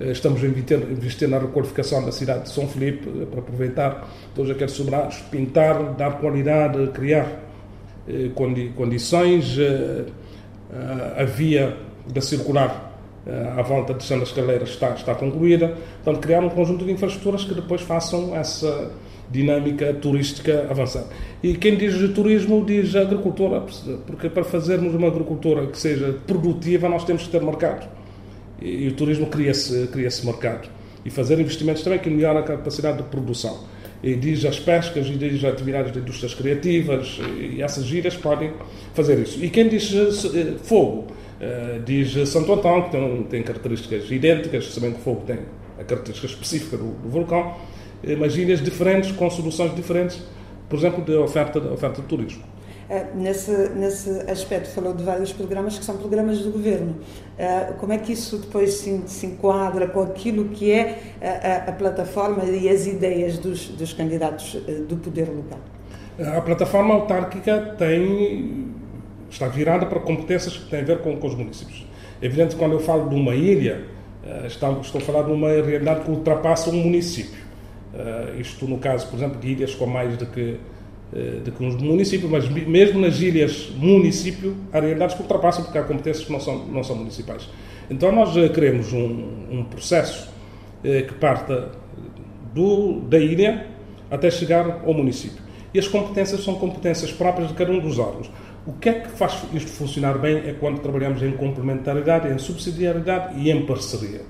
estamos 0.00 0.42
a 0.42 0.46
investir, 0.46 1.28
na 1.28 1.38
requalificação 1.38 2.04
da 2.04 2.12
cidade 2.12 2.44
de 2.44 2.50
São 2.50 2.66
Felipe 2.68 3.26
para 3.26 3.40
aproveitar 3.40 4.08
todos 4.34 4.50
aqueles 4.50 4.72
sobrados, 4.72 5.18
pintar, 5.30 5.94
dar 5.94 6.18
qualidade, 6.18 6.86
criar 6.88 7.40
condi 8.34 8.70
condições. 8.76 9.56
a 11.16 11.24
via 11.24 11.76
da 12.12 12.20
circular 12.20 12.92
à 13.56 13.62
volta 13.62 13.94
de 13.94 14.02
São 14.02 14.22
Escaleiras 14.22 14.70
está, 14.70 14.90
está 14.90 15.14
concluída. 15.14 15.76
Portanto, 16.02 16.22
criar 16.22 16.40
um 16.40 16.48
conjunto 16.48 16.84
de 16.84 16.90
infraestruturas 16.90 17.44
que 17.44 17.54
depois 17.54 17.82
façam 17.82 18.34
essa 18.34 18.90
dinâmica 19.30 19.92
turística 19.94 20.66
avançada. 20.70 21.06
E 21.42 21.54
quem 21.54 21.76
diz 21.76 21.94
turismo 22.14 22.64
diz 22.64 22.94
agricultura, 22.94 23.64
porque 24.06 24.28
para 24.28 24.44
fazermos 24.44 24.94
uma 24.94 25.08
agricultura 25.08 25.66
que 25.66 25.78
seja 25.78 26.14
produtiva 26.26 26.88
nós 26.88 27.04
temos 27.04 27.24
que 27.24 27.30
ter 27.30 27.42
mercado. 27.42 27.88
E, 28.60 28.88
o 28.88 28.92
turismo 28.92 29.26
cria-se 29.26 29.88
cria, 29.88 30.08
mercado. 30.24 30.68
E 31.04 31.10
fazer 31.10 31.40
investimentos 31.40 31.82
também 31.82 31.98
que 31.98 32.08
melhora 32.08 32.40
a 32.40 32.42
capacidade 32.42 32.98
de 32.98 33.04
produção. 33.04 33.64
E 34.02 34.14
diz 34.14 34.44
as 34.44 34.58
pescas 34.58 35.06
e 35.06 35.12
diz 35.12 35.44
as 35.44 35.52
atividades 35.52 35.92
de 35.92 35.98
indústrias 35.98 36.34
criativas 36.34 37.20
e 37.38 37.62
essas 37.62 37.84
gírias 37.84 38.16
podem 38.16 38.52
fazer 38.94 39.18
isso. 39.18 39.44
E 39.44 39.48
quem 39.48 39.68
diz 39.68 39.92
eh, 39.94 40.54
fogo, 40.62 41.06
eh, 41.40 41.80
diz 41.84 42.28
Santo 42.28 42.52
Antão, 42.52 42.82
que 42.82 42.90
tem, 42.90 43.22
tem 43.24 43.42
características 43.42 44.10
idênticas, 44.10 44.72
sabendo 44.72 44.94
que 44.94 45.00
o 45.00 45.02
fogo 45.02 45.22
tem 45.24 45.38
a 45.78 45.84
característica 45.84 46.26
específica 46.26 46.76
do, 46.76 46.92
do 46.92 47.08
vulcão, 47.08 47.54
mas 48.18 48.36
ilhas 48.36 48.60
diferentes, 48.60 49.12
com 49.12 49.28
soluções 49.30 49.74
diferentes, 49.74 50.22
por 50.68 50.78
exemplo, 50.78 51.04
de 51.04 51.14
oferta, 51.14 51.60
de 51.60 51.68
oferta 51.68 52.00
de 52.00 52.08
turismo. 52.08 52.42
Eh, 52.92 53.06
nesse, 53.14 53.50
nesse 53.70 54.10
aspecto, 54.30 54.68
falou 54.68 54.92
de 54.92 55.02
vários 55.02 55.32
programas 55.32 55.78
que 55.78 55.84
são 55.84 55.96
programas 55.96 56.40
do 56.40 56.50
governo. 56.50 56.96
Eh, 57.38 57.72
como 57.78 57.92
é 57.92 57.98
que 57.98 58.12
isso 58.12 58.36
depois 58.36 58.74
se, 58.74 59.02
se 59.06 59.26
enquadra 59.26 59.86
com 59.86 60.02
aquilo 60.02 60.46
que 60.50 60.70
é 60.70 60.98
a, 61.22 61.70
a, 61.70 61.72
plataforma 61.72 62.44
e 62.44 62.68
as 62.68 62.86
ideias 62.86 63.38
dos, 63.38 63.68
dos 63.68 63.94
candidatos 63.94 64.58
eh, 64.68 64.82
do 64.86 64.96
poder 64.96 65.28
local? 65.28 65.58
A 66.36 66.40
plataforma 66.42 66.92
autárquica 66.92 67.74
tem, 67.78 68.68
está 69.30 69.48
virada 69.48 69.86
para 69.86 70.00
competências 70.00 70.58
que 70.58 70.68
têm 70.68 70.80
a 70.80 70.84
ver 70.84 70.98
com, 70.98 71.16
com 71.16 71.26
os 71.26 71.34
municípios. 71.34 71.86
É 72.20 72.26
evidente 72.26 72.54
que 72.54 72.60
quando 72.60 72.72
eu 72.72 72.80
falo 72.80 73.08
de 73.08 73.14
uma 73.14 73.34
ilha, 73.34 73.90
Estou, 74.46 74.80
estou 74.80 75.00
a 75.00 75.04
falar 75.04 75.22
de 75.22 75.32
uma 75.32 75.48
realidade 75.48 76.02
que 76.04 76.10
ultrapassa 76.12 76.70
um 76.70 76.74
município. 76.74 77.42
Isto 78.38 78.66
no 78.66 78.78
caso, 78.78 79.06
por 79.08 79.16
exemplo, 79.16 79.40
de 79.40 79.48
ilhas 79.48 79.74
com 79.74 79.86
mais 79.86 80.16
do 80.16 80.26
que 80.26 80.58
de 81.44 81.50
que 81.50 81.62
uns 81.62 81.76
municípios, 81.76 82.30
mas 82.30 82.48
mesmo 82.48 82.98
nas 82.98 83.20
ilhas 83.20 83.70
município, 83.76 84.56
há 84.72 84.80
realidades 84.80 85.14
que 85.14 85.20
ultrapassam 85.20 85.62
porque 85.62 85.76
há 85.76 85.82
competências 85.82 86.24
que 86.24 86.32
não 86.32 86.40
são, 86.40 86.64
não 86.64 86.82
são 86.82 86.96
municipais. 86.96 87.50
Então 87.90 88.10
nós 88.10 88.32
queremos 88.50 88.94
um, 88.94 89.28
um 89.50 89.64
processo 89.64 90.30
que 90.82 91.12
parta 91.20 91.72
do, 92.54 93.00
da 93.00 93.18
ilha 93.18 93.66
até 94.10 94.30
chegar 94.30 94.82
ao 94.86 94.94
município. 94.94 95.42
E 95.74 95.78
as 95.78 95.88
competências 95.88 96.42
são 96.44 96.54
competências 96.54 97.12
próprias 97.12 97.48
de 97.48 97.54
cada 97.54 97.72
um 97.72 97.80
dos 97.80 97.98
órgãos. 97.98 98.30
O 98.66 98.72
que 98.74 98.88
é 98.88 98.92
que 99.00 99.08
faz 99.08 99.42
isto 99.52 99.70
funcionar 99.70 100.18
bem 100.18 100.36
é 100.36 100.54
quando 100.58 100.80
trabalhamos 100.80 101.22
em 101.22 101.32
complementaridade, 101.32 102.28
em 102.28 102.38
subsidiariedade 102.38 103.40
e 103.40 103.50
em 103.50 103.66
parceria. 103.66 104.20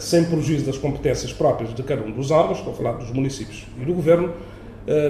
Sem 0.00 0.24
prejuízo 0.24 0.66
das 0.66 0.78
competências 0.78 1.32
próprias 1.32 1.74
de 1.74 1.82
cada 1.82 2.02
um 2.02 2.10
dos 2.10 2.30
órgãos, 2.30 2.58
estou 2.58 2.72
a 2.72 2.76
falar 2.76 2.92
dos 2.92 3.10
municípios 3.10 3.66
e 3.80 3.84
do 3.84 3.94
governo, 3.94 4.32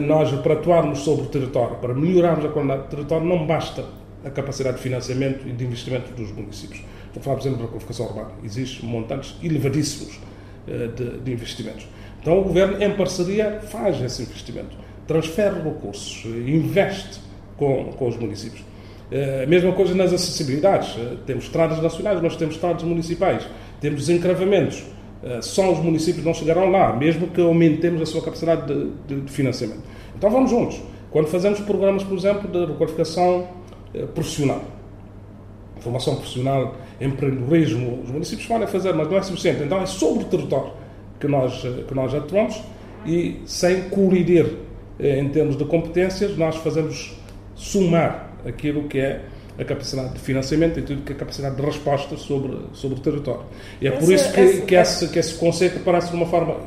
nós, 0.02 0.30
para 0.40 0.54
atuarmos 0.54 1.00
sobre 1.00 1.24
o 1.24 1.28
território, 1.28 1.76
para 1.76 1.94
melhorarmos 1.94 2.44
a 2.44 2.48
qualidade 2.48 2.82
do 2.82 2.88
território, 2.88 3.26
não 3.26 3.46
basta 3.46 3.84
a 4.24 4.30
capacidade 4.30 4.76
de 4.76 4.82
financiamento 4.82 5.48
e 5.48 5.52
de 5.52 5.64
investimento 5.64 6.10
dos 6.12 6.30
municípios. 6.32 6.82
Estou 7.06 7.20
a 7.20 7.22
falar, 7.22 7.36
por 7.36 7.42
exemplo, 7.42 7.62
da 7.62 7.68
qualificação 7.68 8.06
urbana. 8.06 8.30
Existem 8.44 8.88
montantes 8.88 9.34
elevadíssimos 9.42 10.18
de, 10.66 11.18
de 11.20 11.32
investimentos. 11.32 11.86
Então, 12.20 12.40
o 12.40 12.42
governo, 12.42 12.82
em 12.82 12.90
parceria, 12.96 13.60
faz 13.62 14.02
esse 14.02 14.22
investimento, 14.22 14.76
transfere 15.06 15.62
recursos, 15.62 16.24
investe 16.26 17.20
com, 17.56 17.92
com 17.92 18.08
os 18.08 18.16
municípios. 18.16 18.64
A 19.42 19.46
mesma 19.46 19.72
coisa 19.72 19.94
nas 19.94 20.12
acessibilidades. 20.12 20.96
Temos 21.24 21.44
estradas 21.44 21.80
nacionais, 21.80 22.20
nós 22.20 22.34
temos 22.34 22.56
estradas 22.56 22.82
municipais, 22.82 23.46
temos 23.80 24.08
encravamentos. 24.08 24.84
Só 25.40 25.72
os 25.72 25.78
municípios 25.80 26.24
não 26.24 26.32
chegarão 26.32 26.70
lá, 26.70 26.94
mesmo 26.94 27.26
que 27.28 27.40
aumentemos 27.40 28.00
a 28.02 28.06
sua 28.06 28.22
capacidade 28.22 28.72
de, 29.08 29.20
de, 29.22 29.32
financiamento. 29.32 29.80
Então 30.16 30.30
vamos 30.30 30.50
juntos. 30.50 30.80
Quando 31.10 31.26
fazemos 31.26 31.58
programas, 31.60 32.04
por 32.04 32.16
exemplo, 32.16 32.48
de 32.48 32.72
requalificação 32.72 33.48
profissional, 34.14 34.62
formação 35.80 36.14
profissional, 36.16 36.76
empreendedorismo, 37.00 38.02
os 38.04 38.10
municípios 38.10 38.46
podem 38.46 38.68
fazer, 38.68 38.92
mas 38.94 39.08
não 39.08 39.16
é 39.16 39.22
suficiente. 39.22 39.62
Então 39.62 39.80
é 39.80 39.86
sobre 39.86 40.24
o 40.24 40.26
território 40.26 40.72
que 41.18 41.26
nós, 41.26 41.60
que 41.60 41.94
nós 41.94 42.14
atuamos 42.14 42.60
e 43.04 43.40
sem 43.46 43.88
colidir 43.88 44.46
em 44.98 45.28
termos 45.28 45.56
de 45.56 45.64
competências, 45.64 46.36
nós 46.36 46.56
fazemos 46.56 47.16
somar 47.54 48.32
aquilo 48.46 48.84
que 48.84 48.98
é 48.98 49.24
a 49.58 49.64
capacidade 49.64 50.14
de 50.14 50.20
financiamento 50.20 50.78
e 50.78 50.82
tudo 50.82 51.02
que 51.02 51.12
a 51.12 51.16
capacidade 51.16 51.56
de 51.56 51.62
resposta 51.62 52.16
sobre, 52.16 52.58
sobre 52.72 52.98
o 52.98 53.00
território. 53.00 53.44
E 53.80 53.88
é 53.88 53.90
por 53.90 54.12
isso 54.12 54.32
que, 54.32 54.40
esse, 54.40 54.62
que, 54.62 54.74
esse, 54.74 55.08
que 55.08 55.18
esse 55.18 55.34
conceito 55.34 55.80
parece 55.84 56.10
de 56.10 56.16
uma 56.16 56.26
forma 56.26 56.58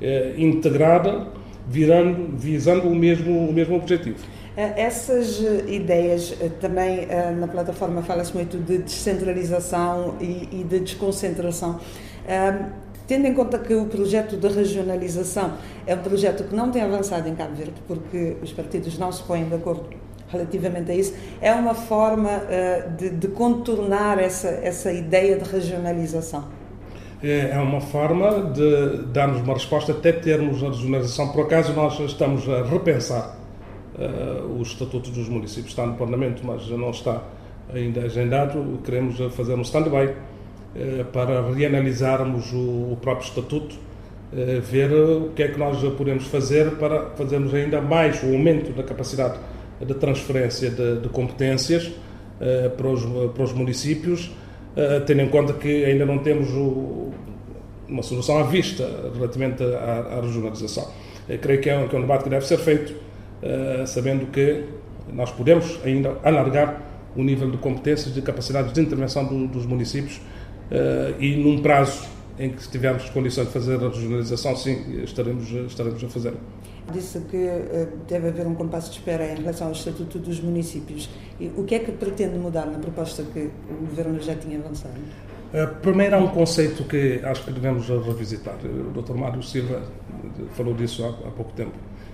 eh, 0.00 0.34
integrada, 0.38 1.26
virando, 1.66 2.36
visando 2.36 2.88
o 2.88 2.94
mesmo, 2.94 3.48
o 3.48 3.52
mesmo 3.52 3.76
objetivo. 3.76 4.18
Essas 4.56 5.40
ideias 5.68 6.34
também 6.60 7.06
na 7.38 7.46
plataforma 7.46 8.02
fala-se 8.02 8.34
muito 8.34 8.56
de 8.56 8.78
descentralização 8.78 10.16
e, 10.20 10.48
e 10.50 10.64
de 10.64 10.80
desconcentração. 10.80 11.78
Tendo 13.06 13.26
em 13.26 13.34
conta 13.34 13.58
que 13.58 13.72
o 13.72 13.86
projeto 13.86 14.36
de 14.36 14.48
regionalização 14.48 15.54
é 15.86 15.94
um 15.94 15.98
projeto 15.98 16.44
que 16.44 16.54
não 16.54 16.70
tem 16.70 16.82
avançado 16.82 17.28
em 17.28 17.34
Cabo 17.34 17.54
Verde, 17.54 17.74
porque 17.86 18.36
os 18.42 18.52
partidos 18.52 18.98
não 18.98 19.12
se 19.12 19.22
põem 19.22 19.48
de 19.48 19.54
acordo 19.54 19.88
relativamente 20.30 20.90
a 20.90 20.94
isso, 20.94 21.14
é 21.40 21.52
uma 21.52 21.74
forma 21.74 22.28
uh, 22.28 22.96
de, 22.96 23.10
de, 23.10 23.28
contornar 23.28 24.18
essa, 24.18 24.48
essa 24.48 24.92
ideia 24.92 25.36
de 25.36 25.50
regionalização? 25.50 26.44
É, 27.22 27.50
é 27.52 27.58
uma 27.58 27.80
forma 27.80 28.52
de 28.52 29.04
darmos 29.12 29.40
uma 29.40 29.54
resposta 29.54 29.92
até 29.92 30.12
termos 30.12 30.62
a 30.62 30.68
regionalização. 30.68 31.32
Por 31.32 31.46
acaso, 31.46 31.72
nós 31.72 31.98
estamos 32.00 32.48
a 32.48 32.62
repensar 32.62 33.36
uh, 33.98 34.58
o 34.58 34.62
Estatuto 34.62 35.10
dos 35.10 35.28
Municípios, 35.28 35.70
está 35.70 35.84
no 35.84 35.94
Parlamento, 35.94 36.42
mas 36.44 36.68
não 36.68 36.90
está 36.90 37.22
ainda 37.74 38.02
agendado. 38.02 38.80
Queremos 38.84 39.18
fazer 39.34 39.54
um 39.54 39.62
stand-by 39.62 40.14
eh, 40.76 41.04
para 41.12 41.50
reanalisarmos 41.50 42.52
o, 42.52 42.96
próprio 43.00 43.26
Estatuto, 43.26 43.74
eh, 44.32 44.60
ver 44.60 44.92
o 44.92 45.30
que 45.34 45.42
é 45.42 45.48
que 45.48 45.58
nós 45.58 45.82
podemos 45.94 46.26
fazer 46.26 46.72
para 46.72 47.10
fazermos 47.16 47.54
ainda 47.54 47.80
mais 47.80 48.22
o 48.22 48.26
aumento 48.26 48.72
da 48.72 48.82
capacidade 48.82 49.38
de 49.84 49.94
transferência 49.94 50.70
de, 50.70 51.00
de 51.00 51.08
competências 51.08 51.90
eh, 52.40 52.68
para 52.68 52.88
os, 52.88 53.04
para 53.32 53.44
os 53.44 53.52
municípios, 53.52 54.30
tendo 55.06 55.22
em 55.22 55.28
conta 55.28 55.54
que 55.54 55.84
ainda 55.84 56.06
não 56.06 56.18
temos 56.18 56.50
o, 56.50 57.10
uma 57.88 58.00
solução 58.00 58.38
à 58.38 58.44
vista 58.44 58.88
relativamente 59.12 59.60
à, 59.64 60.18
à 60.18 60.20
regionalização. 60.20 60.86
Eu 61.28 61.36
creio 61.38 61.60
que 61.60 61.68
é, 61.68 61.76
um, 61.76 61.88
que 61.88 61.96
é 61.96 61.98
um 61.98 62.02
debate 62.02 62.22
que 62.22 62.30
deve 62.30 62.46
ser 62.46 62.58
feito, 62.58 62.94
sabendo 63.86 64.26
que 64.26 64.66
nós 65.12 65.32
podemos 65.32 65.80
ainda 65.84 66.16
alargar 66.22 66.80
o 67.16 67.24
nível 67.24 67.50
de 67.50 67.56
competências 67.56 68.12
e 68.12 68.12
de 68.12 68.22
capacidades 68.22 68.72
de 68.72 68.80
intervenção 68.80 69.24
do, 69.24 69.48
dos 69.48 69.66
municípios 69.66 70.20
e 71.18 71.34
num 71.34 71.60
prazo 71.60 72.06
em 72.38 72.50
que 72.50 72.68
tivermos 72.68 73.10
condições 73.10 73.48
de 73.48 73.52
fazer 73.52 73.82
a 73.84 73.88
regionalização, 73.88 74.54
sim, 74.56 75.02
estaremos, 75.02 75.50
estaremos 75.50 76.02
a 76.04 76.08
fazer. 76.08 76.34
Disse 76.92 77.20
que 77.20 77.36
uh, 77.36 77.96
deve 78.08 78.28
haver 78.28 78.46
um 78.46 78.54
compasso 78.54 78.90
de 78.90 78.98
espera 78.98 79.26
em 79.30 79.36
relação 79.36 79.68
ao 79.68 79.72
Estatuto 79.72 80.18
dos 80.18 80.40
Municípios. 80.40 81.08
E 81.38 81.48
o 81.56 81.64
que 81.64 81.74
é 81.74 81.78
que 81.78 81.92
pretende 81.92 82.38
mudar 82.38 82.66
na 82.66 82.78
proposta 82.78 83.22
que 83.22 83.50
o 83.70 83.86
Governo 83.86 84.20
já 84.20 84.34
tinha 84.34 84.58
avançado? 84.58 84.94
Uh, 85.52 85.80
primeiro, 85.80 86.16
há 86.16 86.18
um 86.18 86.28
conceito 86.28 86.84
que 86.84 87.20
acho 87.22 87.44
que 87.44 87.52
devemos 87.52 87.88
revisitar. 87.88 88.56
O 88.64 89.00
Dr. 89.00 89.14
Mário 89.14 89.42
Silva 89.42 89.82
falou 90.54 90.74
disso 90.74 91.04
há, 91.04 91.30
pouco 91.30 91.52
tempo 91.52 91.72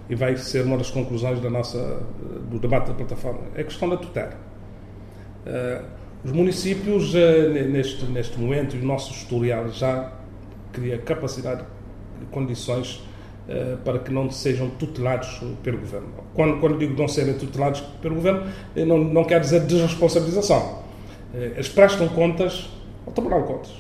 e 0.09 0.15
vai 0.15 0.37
ser 0.37 0.65
uma 0.65 0.77
das 0.77 0.91
conclusões 0.91 1.41
da 1.41 1.49
nossa, 1.49 2.03
do 2.51 2.59
debate 2.59 2.89
da 2.89 2.95
plataforma. 2.95 3.41
É 3.55 3.63
a 3.63 3.65
questão 3.65 3.89
da 3.89 3.97
tutela. 3.97 4.37
Os 6.25 6.33
municípios, 6.33 7.15
eh, 7.15 7.69
neste, 7.69 8.07
neste 8.07 8.41
momento, 8.41 8.75
e 8.75 8.81
o 8.81 8.85
nosso 8.85 9.13
historial 9.13 9.69
já 9.69 10.11
cria 10.73 10.97
capacidade 10.97 11.63
e 12.23 12.25
condições 12.27 13.03
eh, 13.47 13.77
para 13.85 13.99
que 13.99 14.11
não 14.11 14.31
sejam 14.31 14.71
tutelados 14.71 15.43
pelo 15.63 15.79
governo. 15.79 16.09
Quando, 16.33 16.61
quando 16.61 16.79
digo 16.79 16.99
não 16.99 17.07
serem 17.07 17.35
tutelados 17.35 17.83
pelo 18.01 18.15
governo, 18.15 18.43
eh, 18.75 18.87
não, 18.87 18.99
não 18.99 19.23
quer 19.25 19.39
dizer 19.39 19.61
desresponsabilização. 19.61 20.83
Eles 21.35 21.69
prestam 21.69 22.09
contas 22.09 22.71
ao 23.05 23.13
Tribunal 23.13 23.43
de 23.43 23.49
Contas. 23.49 23.73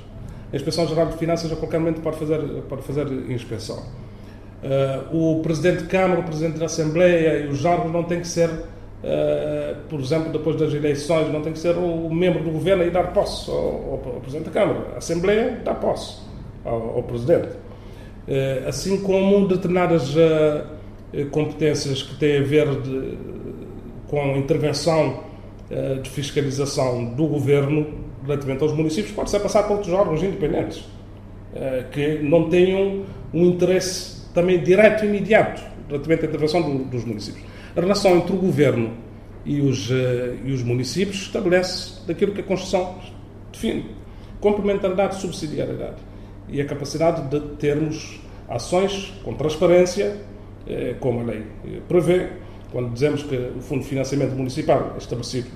A 0.52 0.56
Inspeção 0.56 0.86
Geral 0.88 1.06
de 1.06 1.16
Finanças 1.16 1.50
a 1.52 1.56
qualquer 1.56 1.78
momento 1.78 2.00
pode 2.00 2.18
fazer, 2.18 2.40
pode 2.68 2.82
fazer 2.82 3.06
inspeção. 3.30 3.80
o 5.12 5.40
Presidente 5.40 5.84
de 5.84 5.88
Câmara, 5.88 6.20
o 6.20 6.24
Presidente 6.24 6.58
da 6.58 6.66
Assembleia 6.66 7.44
e 7.44 7.48
os 7.48 7.64
órgãos 7.64 7.92
não 7.92 8.02
têm 8.02 8.20
que 8.20 8.26
ser 8.26 8.50
por 9.88 10.00
exemplo, 10.00 10.32
depois 10.32 10.56
das 10.56 10.72
eleições, 10.72 11.32
não 11.32 11.42
tem 11.42 11.52
que 11.52 11.58
ser 11.58 11.76
o 11.76 12.12
membro 12.12 12.42
do 12.42 12.50
governo 12.50 12.82
ir 12.82 12.90
dar 12.90 13.12
posse 13.12 13.50
ao, 13.50 14.00
ao 14.04 14.20
Presidente 14.20 14.46
da 14.46 14.50
Câmara. 14.50 14.94
A 14.94 14.98
Assembleia 14.98 15.60
dá 15.64 15.74
posse 15.74 16.22
ao, 16.64 16.96
ao 16.96 17.02
Presidente. 17.04 17.63
Uh, 18.26 18.68
assim 18.68 19.02
como 19.02 19.46
determinadas 19.46 20.14
uh, 20.14 21.26
competências 21.30 22.02
que 22.02 22.16
têm 22.16 22.38
a 22.38 22.42
ver 22.42 22.80
de, 22.80 23.18
com 24.08 24.20
a 24.20 24.38
intervenção 24.38 25.34
de 26.02 26.10
fiscalização 26.10 27.14
do 27.14 27.26
governo 27.26 27.86
relativamente 28.24 28.62
aos 28.62 28.72
municípios, 28.72 29.12
pode 29.12 29.30
ser 29.30 29.40
passado 29.40 29.66
por 29.66 29.74
outros 29.74 29.92
órgãos 29.92 30.22
independentes 30.22 30.84
que 31.90 32.18
não 32.18 32.48
tenham 32.48 33.04
um 33.32 33.46
interesse 33.46 34.26
também 34.34 34.62
direto 34.62 35.04
e 35.04 35.08
imediato 35.08 35.62
relativamente 35.88 36.26
à 36.26 36.28
intervenção 36.28 36.62
do, 36.62 36.84
dos 36.84 37.04
municípios. 37.04 37.44
A 37.74 37.80
relação 37.80 38.16
entre 38.18 38.34
o 38.34 38.36
governo 38.36 38.92
e 39.44 39.60
os, 39.60 39.90
e 39.90 40.52
os 40.52 40.62
municípios 40.62 41.22
estabelece 41.22 42.06
daquilo 42.06 42.32
que 42.32 42.40
a 42.40 42.44
Constituição 42.44 42.96
define: 43.52 43.86
complementaridade 44.40 45.16
e 45.16 45.20
subsidiariedade. 45.20 45.96
E 46.48 46.60
a 46.60 46.64
capacidade 46.64 47.22
de 47.28 47.40
termos 47.56 48.20
ações 48.48 49.12
com 49.24 49.34
transparência, 49.34 50.16
uh, 50.66 50.94
como 51.00 51.20
a 51.20 51.24
lei 51.24 51.42
eh, 51.66 51.80
prevê, 51.88 52.28
quando 52.70 52.92
dizemos 52.92 53.22
que 53.22 53.36
o 53.56 53.60
Fundo 53.60 53.82
de 53.82 53.88
Financiamento 53.88 54.34
Municipal 54.34 54.92
é 54.94 54.98
estabelecido 54.98 55.48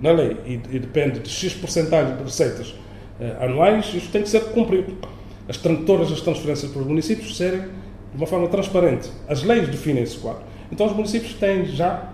na 0.00 0.10
lei 0.10 0.36
e, 0.44 0.56
depende 0.78 1.20
de 1.20 1.28
X 1.28 1.54
porcentagem 1.54 2.16
de 2.16 2.22
receitas 2.24 2.70
uh, 2.70 3.44
anuais, 3.44 3.92
isto 3.94 4.10
tem 4.10 4.22
que 4.22 4.28
ser 4.28 4.44
cumprido. 4.46 4.96
As, 5.48 5.56
todas 5.56 6.10
as 6.10 6.20
transferências 6.20 6.70
para 6.70 6.80
os 6.80 6.86
municípios 6.86 7.36
serem 7.36 7.60
de 7.60 8.16
uma 8.16 8.26
forma 8.26 8.48
transparente. 8.48 9.10
As 9.28 9.42
leis 9.42 9.68
definem 9.68 10.02
esse 10.02 10.18
quadro. 10.18 10.42
Então, 10.72 10.86
os 10.86 10.92
municípios 10.92 11.34
têm 11.34 11.66
já 11.66 12.10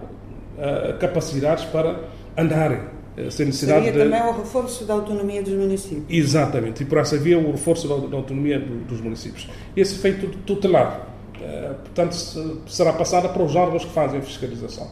capacidades 0.99 1.65
para 1.65 2.01
andarem. 2.37 2.81
Eh, 3.27 3.31
sem 3.31 3.47
necessidade 3.47 3.85
Seria 3.85 4.05
de... 4.05 4.11
também 4.11 4.29
o 4.29 4.37
reforço 4.37 4.85
da 4.85 4.95
autonomia 4.95 5.43
dos 5.43 5.53
municípios. 5.53 6.07
Exatamente, 6.09 6.83
e 6.83 6.87
por 6.87 6.99
essa 6.99 7.19
via 7.19 7.39
o 7.39 7.53
reforço 7.53 7.89
da, 7.89 7.97
da 8.07 8.17
autonomia 8.17 8.59
do, 8.59 8.85
dos 8.85 9.01
municípios. 9.01 9.49
Esse 9.77 9.95
efeito 9.95 10.29
tutelar, 10.47 11.09
uh, 11.37 11.75
portanto, 11.75 12.15
será 12.67 12.93
passada 12.93 13.29
para 13.29 13.43
os 13.43 13.55
órgãos 13.55 13.85
que 13.85 13.93
fazem 13.93 14.21
a 14.21 14.23
fiscalização, 14.23 14.91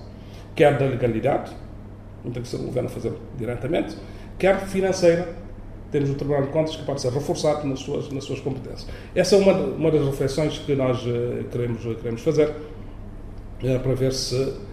quer 0.55 0.77
da 0.79 0.85
legalidade, 0.85 1.53
não 2.25 2.33
tem 2.33 2.43
que 2.43 2.49
ser 2.49 2.57
o 2.57 2.65
governo 2.65 2.89
a 2.89 2.93
fazer 2.93 3.13
diretamente, 3.37 3.97
quer 4.39 4.67
financeira, 4.67 5.29
temos 5.91 6.11
o 6.11 6.15
Tribunal 6.15 6.43
de 6.43 6.49
Contas 6.49 6.77
que 6.77 6.85
pode 6.85 7.01
ser 7.01 7.11
reforçado 7.11 7.67
nas 7.67 7.81
suas, 7.81 8.11
nas 8.11 8.25
suas 8.25 8.41
competências. 8.41 8.87
Essa 9.15 9.37
é 9.37 9.39
uma, 9.39 9.53
uma 9.55 9.91
das 9.91 10.05
reflexões 10.05 10.59
que 10.59 10.75
nós 10.75 11.03
uh, 11.07 11.45
queremos, 11.51 11.83
queremos 11.97 12.21
fazer, 12.21 12.49
uh, 12.51 13.81
para 13.81 13.95
ver 13.95 14.13
se, 14.13 14.68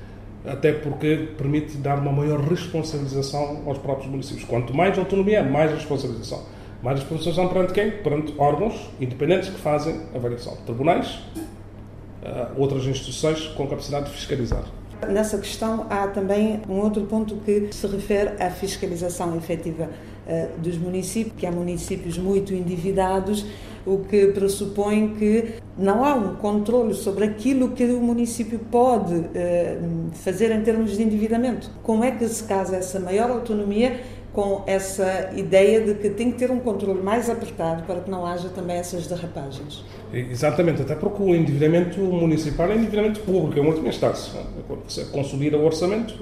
até 0.47 0.71
porque 0.71 1.29
permite 1.37 1.77
dar 1.77 1.99
uma 1.99 2.11
maior 2.11 2.39
responsabilização 2.39 3.63
aos 3.65 3.77
próprios 3.77 4.09
municípios. 4.09 4.45
Quanto 4.45 4.73
mais 4.73 4.97
autonomia, 4.97 5.43
mais 5.43 5.71
responsabilização. 5.71 6.43
Mais 6.83 6.99
responsabilização 6.99 7.49
perante 7.49 7.73
quem? 7.73 7.91
Perante 7.91 8.33
órgãos 8.37 8.89
independentes 8.99 9.49
que 9.49 9.59
fazem 9.59 10.01
avaliação. 10.13 10.55
Tribunais, 10.65 11.19
uh, 12.25 12.59
outras 12.59 12.85
instituições 12.85 13.47
com 13.47 13.67
capacidade 13.67 14.05
de 14.05 14.11
fiscalizar. 14.11 14.63
Nessa 15.09 15.37
questão 15.37 15.87
há 15.89 16.07
também 16.07 16.61
um 16.69 16.79
outro 16.79 17.03
ponto 17.03 17.35
que 17.37 17.69
se 17.71 17.87
refere 17.87 18.41
à 18.41 18.49
fiscalização 18.49 19.35
efetiva 19.35 19.89
uh, 20.27 20.59
dos 20.59 20.77
municípios, 20.77 21.35
que 21.37 21.45
há 21.45 21.51
municípios 21.51 22.17
muito 22.17 22.53
endividados, 22.53 23.45
o 23.85 23.99
que 23.99 24.27
pressupõe 24.27 25.15
que 25.19 25.55
não 25.77 26.03
há 26.03 26.13
um 26.13 26.35
controle 26.35 26.93
sobre 26.93 27.25
aquilo 27.25 27.69
que 27.71 27.83
o 27.85 27.99
município 28.01 28.59
pode 28.59 29.13
uh, 29.13 30.09
fazer 30.13 30.51
em 30.51 30.61
termos 30.61 30.97
de 30.97 31.03
endividamento. 31.03 31.69
Como 31.83 32.03
é 32.03 32.11
que 32.11 32.27
se 32.27 32.43
casa 32.43 32.77
essa 32.77 32.99
maior 32.99 33.29
autonomia 33.29 33.99
com 34.35 34.63
essa 34.67 35.31
ideia 35.33 35.79
de 35.79 35.93
que 35.93 36.09
tem 36.09 36.29
que 36.29 36.37
ter 36.37 36.51
um 36.51 36.59
controle 36.59 37.01
mais 37.01 37.29
apertado 37.29 37.83
para 37.83 38.01
que 38.01 38.11
não 38.11 38.25
haja 38.25 38.49
também 38.49 38.75
essas 38.75 39.07
derrapagens. 39.07 39.81
Exatamente, 40.13 40.81
até 40.81 40.93
porque 40.93 41.23
o 41.23 41.33
endividamento 41.33 42.01
municipal 42.01 42.69
é 42.69 42.75
endividamento 42.75 43.21
público, 43.21 43.57
é 43.57 43.61
uma 43.61 43.71
última. 43.71 43.89
Quando 44.67 44.83
você 44.89 45.05
consolida 45.05 45.57
o 45.57 45.65
orçamento, 45.65 46.13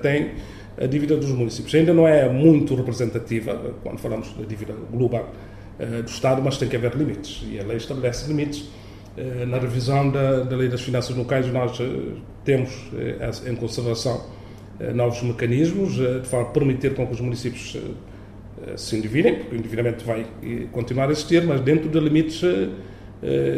tem 0.00 0.30
a 0.78 0.86
dívida 0.86 1.14
dos 1.16 1.30
municípios. 1.30 1.74
Ainda 1.74 1.92
não 1.92 2.08
é 2.08 2.26
muito 2.28 2.74
representativa 2.74 3.74
quando 3.82 3.98
falamos 3.98 4.32
da 4.32 4.44
dívida 4.46 4.74
global 4.90 5.28
eh, 5.28 5.51
do 5.86 6.08
Estado, 6.08 6.42
mas 6.42 6.58
tem 6.58 6.68
que 6.68 6.76
haver 6.76 6.94
limites. 6.94 7.42
E 7.50 7.58
a 7.58 7.64
lei 7.64 7.76
estabelece 7.76 8.26
limites. 8.28 8.68
Eh, 9.16 9.44
na 9.46 9.58
revisão 9.58 10.10
da, 10.10 10.40
da 10.40 10.56
Lei 10.56 10.68
das 10.68 10.80
Finanças 10.80 11.14
Locais, 11.14 11.46
nós 11.52 11.78
eh, 11.80 12.14
temos 12.44 12.70
em 13.46 13.54
consideração 13.54 14.22
eh, 14.82 14.92
novos 14.92 15.22
mecanismos, 15.22 15.98
eh, 16.00 16.20
de 16.20 16.28
forma 16.28 16.48
a 16.48 16.50
permitir 16.50 16.94
com 16.94 17.06
que 17.06 17.12
os 17.12 17.20
municípios 17.20 17.76
eh, 17.76 18.76
se 18.76 18.96
endividem, 18.96 19.36
porque 19.36 19.54
o 19.54 19.58
endividamento 19.58 20.04
vai 20.04 20.26
continuar 20.70 21.08
a 21.08 21.12
existir, 21.12 21.44
mas 21.44 21.60
dentro 21.60 21.88
de 21.88 21.98
limites 21.98 22.42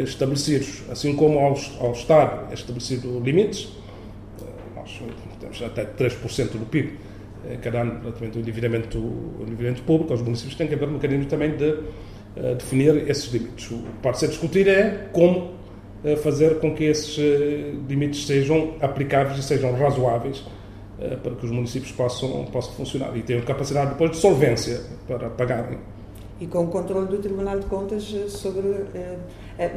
estabelecidos. 0.03 0.81
Assim 0.89 1.15
como 1.15 1.37
ao, 1.37 1.55
ao 1.79 1.91
Estado 1.91 2.51
é 2.51 2.55
estabelecido 2.55 3.19
limites, 3.19 3.69
nós 4.75 4.99
temos 5.39 5.61
até 5.61 5.85
3% 5.85 6.53
do 6.53 6.65
PIB 6.65 6.93
cada 7.61 7.81
ano 7.81 7.99
relativamente 8.01 8.37
ao 8.37 8.41
endividamento, 8.41 8.97
ao 8.97 9.43
endividamento 9.43 9.83
público, 9.83 10.13
aos 10.13 10.21
municípios 10.21 10.55
tem 10.55 10.67
que 10.67 10.73
haver 10.73 10.87
mecanismos 10.87 11.27
também 11.27 11.55
de 11.55 11.77
definir 12.57 13.09
esses 13.09 13.31
limites. 13.31 13.71
O 13.71 13.77
que 13.77 13.91
pode 14.01 14.19
ser 14.19 14.27
discutido 14.27 14.69
é 14.69 15.07
como 15.13 15.53
fazer 16.21 16.59
com 16.59 16.75
que 16.75 16.83
esses 16.83 17.17
limites 17.87 18.25
sejam 18.25 18.73
aplicáveis 18.81 19.39
e 19.39 19.43
sejam 19.43 19.73
razoáveis 19.73 20.43
eh, 20.97 21.17
para 21.17 21.35
que 21.35 21.45
os 21.45 21.51
municípios 21.51 21.91
possam, 21.91 22.45
possam 22.45 22.73
funcionar 22.73 23.15
e 23.17 23.21
tenham 23.21 23.41
capacidade 23.41 23.91
depois 23.91 24.11
de 24.11 24.17
solvência 24.17 24.79
para 25.05 25.29
pagarem. 25.29 25.77
E 26.39 26.47
com 26.47 26.65
o 26.65 26.67
controle 26.67 27.07
do 27.07 27.17
Tribunal 27.17 27.59
de 27.59 27.65
Contas 27.65 28.13
eh, 28.13 28.27
sobre. 28.27 28.67
Eh, 28.93 29.17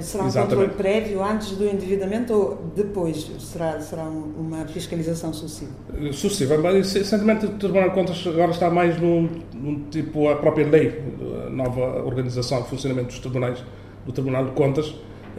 será 0.01 0.25
um 0.25 0.27
Exatamente. 0.27 0.57
controle 0.57 0.69
prévio 0.71 1.23
antes 1.23 1.53
do 1.53 1.65
endividamento 1.65 2.33
ou 2.33 2.59
depois? 2.75 3.31
Será, 3.39 3.81
será 3.81 4.03
uma 4.03 4.67
fiscalização 4.67 5.33
sucessiva? 5.33 5.73
Sucessiva, 6.13 6.59
mas 6.59 6.93
recentemente 6.93 7.47
o 7.47 7.51
Tribunal 7.51 7.91
de 7.91 7.95
Contas 7.95 8.27
agora 8.27 8.51
está 8.51 8.69
mais 8.69 9.01
num, 9.01 9.29
num 9.55 9.85
tipo, 9.89 10.29
a 10.29 10.37
própria 10.37 10.67
lei, 10.67 11.01
a 11.47 11.51
nova 11.51 12.03
organização 12.05 12.65
funcionamento 12.65 13.09
dos 13.09 13.21
tribunais, 13.21 13.63
do 14.05 14.13
Tribunal 14.13 14.47
de 14.47 14.51
Contas, 14.53 14.93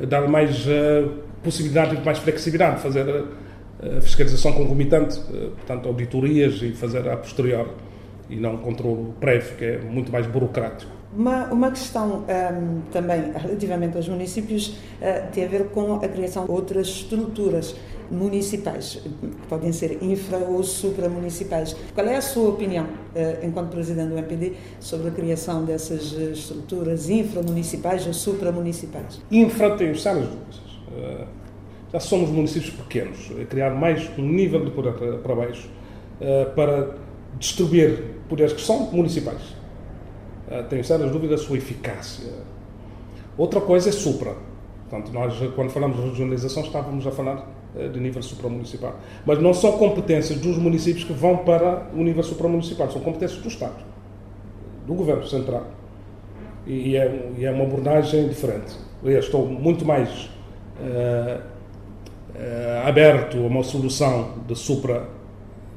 dar 0.07 0.25
mais 0.29 0.65
uh, 0.67 1.11
possibilidade, 1.43 2.01
mais 2.05 2.19
flexibilidade 2.19 2.77
de 2.77 2.81
fazer. 2.81 3.05
Uh, 3.09 3.49
a 3.81 4.01
fiscalização 4.01 4.51
concomitante, 4.51 5.19
eh, 5.33 5.49
portanto, 5.55 5.87
auditorias 5.87 6.61
e 6.61 6.71
fazer 6.71 7.07
a 7.07 7.15
posterior 7.15 7.69
e 8.29 8.35
não 8.35 8.57
controle 8.57 9.13
prévio, 9.19 9.55
que 9.55 9.63
é 9.63 9.77
muito 9.79 10.11
mais 10.11 10.27
burocrático. 10.27 10.91
Uma, 11.11 11.45
uma 11.45 11.71
questão 11.71 12.23
um, 12.23 12.81
também 12.91 13.31
relativamente 13.35 13.97
aos 13.97 14.07
municípios 14.07 14.67
uh, 14.67 15.31
tem 15.31 15.43
a 15.43 15.47
ver 15.47 15.69
com 15.69 15.95
a 15.95 16.07
criação 16.07 16.45
de 16.45 16.51
outras 16.51 16.87
estruturas 16.87 17.75
municipais, 18.11 19.01
que 19.03 19.47
podem 19.47 19.71
ser 19.71 20.03
infra 20.03 20.37
ou 20.37 20.63
supramunicipais. 20.63 21.75
Qual 21.93 22.05
é 22.07 22.15
a 22.15 22.21
sua 22.21 22.49
opinião, 22.49 22.85
uh, 22.85 23.45
enquanto 23.45 23.71
presidente 23.71 24.09
do 24.09 24.17
MPD, 24.17 24.53
sobre 24.79 25.07
a 25.07 25.11
criação 25.11 25.65
dessas 25.65 26.11
estruturas 26.11 27.09
inframunicipais 27.09 28.05
ou 28.05 28.13
supramunicipais? 28.13 29.19
Infra 29.31 29.75
tem 29.75 29.93
várias 29.93 30.27
dúvidas. 30.27 30.57
Uh, 30.89 31.27
já 31.91 31.99
somos 31.99 32.29
municípios 32.29 32.71
pequenos, 32.71 33.31
criar 33.49 33.71
mais 33.71 34.07
um 34.15 34.21
nível 34.21 34.63
de 34.63 34.69
poder 34.69 34.93
para 35.23 35.33
baixo 35.33 35.67
eh, 36.21 36.45
para 36.53 36.95
distribuir 37.39 38.15
poderes 38.27 38.51
que 38.51 38.59
são 38.59 38.91
municipais. 38.91 39.41
Eh, 40.49 40.63
tenho 40.63 40.83
sérias 40.83 41.11
dúvidas 41.11 41.41
da 41.41 41.45
sua 41.45 41.57
eficácia. 41.57 42.33
Outra 43.37 43.61
coisa 43.61 43.89
é 43.89 43.91
supra. 43.91 44.35
Portanto, 44.89 45.13
nós, 45.13 45.37
quando 45.55 45.69
falamos 45.69 45.97
de 45.97 46.09
regionalização, 46.09 46.63
estávamos 46.63 47.05
a 47.05 47.11
falar 47.11 47.47
eh, 47.77 47.87
de 47.87 47.99
nível 47.99 48.21
supramunicipal. 48.23 48.95
Mas 49.25 49.39
não 49.39 49.53
são 49.53 49.73
competências 49.73 50.39
dos 50.39 50.57
municípios 50.57 51.03
que 51.03 51.13
vão 51.13 51.37
para 51.37 51.87
o 51.93 52.03
nível 52.03 52.23
supramunicipal, 52.23 52.89
são 52.91 53.01
competências 53.01 53.41
do 53.41 53.47
Estado, 53.47 53.83
do 54.87 54.93
Governo 54.95 55.27
Central. 55.27 55.67
E 56.65 56.97
é, 56.97 57.31
e 57.37 57.45
é 57.45 57.51
uma 57.51 57.63
abordagem 57.63 58.27
diferente. 58.27 58.75
Eu 59.03 59.17
estou 59.19 59.45
muito 59.45 59.85
mais 59.85 60.29
uh, 60.79 61.41
aberto 62.85 63.37
a 63.37 63.41
uma 63.41 63.63
solução 63.63 64.33
de 64.45 64.55
supra 64.55 65.07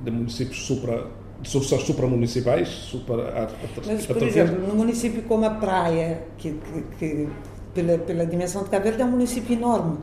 de 0.03 0.11
municípios 0.11 0.67
supra 0.67 1.07
soluções 1.43 1.83
supramunicipais, 1.83 2.69
supra 2.69 3.49
Mas, 3.87 4.07
por 4.07 4.23
exemplo, 4.23 4.67
no 4.67 4.75
município 4.75 5.23
como 5.23 5.45
a 5.45 5.51
Praia, 5.51 6.23
que, 6.39 6.53
que, 6.53 6.83
que 6.99 7.29
pela, 7.75 7.99
pela 7.99 8.27
dimensão 8.27 8.63
de 8.63 8.71
Cabo 8.71 8.85
Verde 8.85 9.03
é 9.03 9.05
um 9.05 9.11
município 9.11 9.57
enorme, 9.57 9.99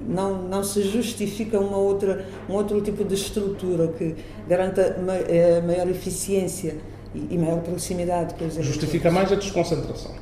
não, 0.00 0.42
não 0.42 0.64
se 0.64 0.82
justifica 0.82 1.58
uma 1.58 1.76
outra, 1.76 2.26
um 2.48 2.54
outro 2.54 2.80
tipo 2.80 3.04
de 3.04 3.14
estrutura 3.14 3.88
que 3.88 4.16
garanta 4.48 4.98
eh, 5.28 5.60
maior 5.60 5.88
eficiência 5.88 6.76
e, 7.14 7.38
maior 7.38 7.60
proximidade. 7.60 8.34
Justifica 8.60 9.10
mais 9.10 9.30
a 9.30 9.36
desconcentração. 9.36 10.12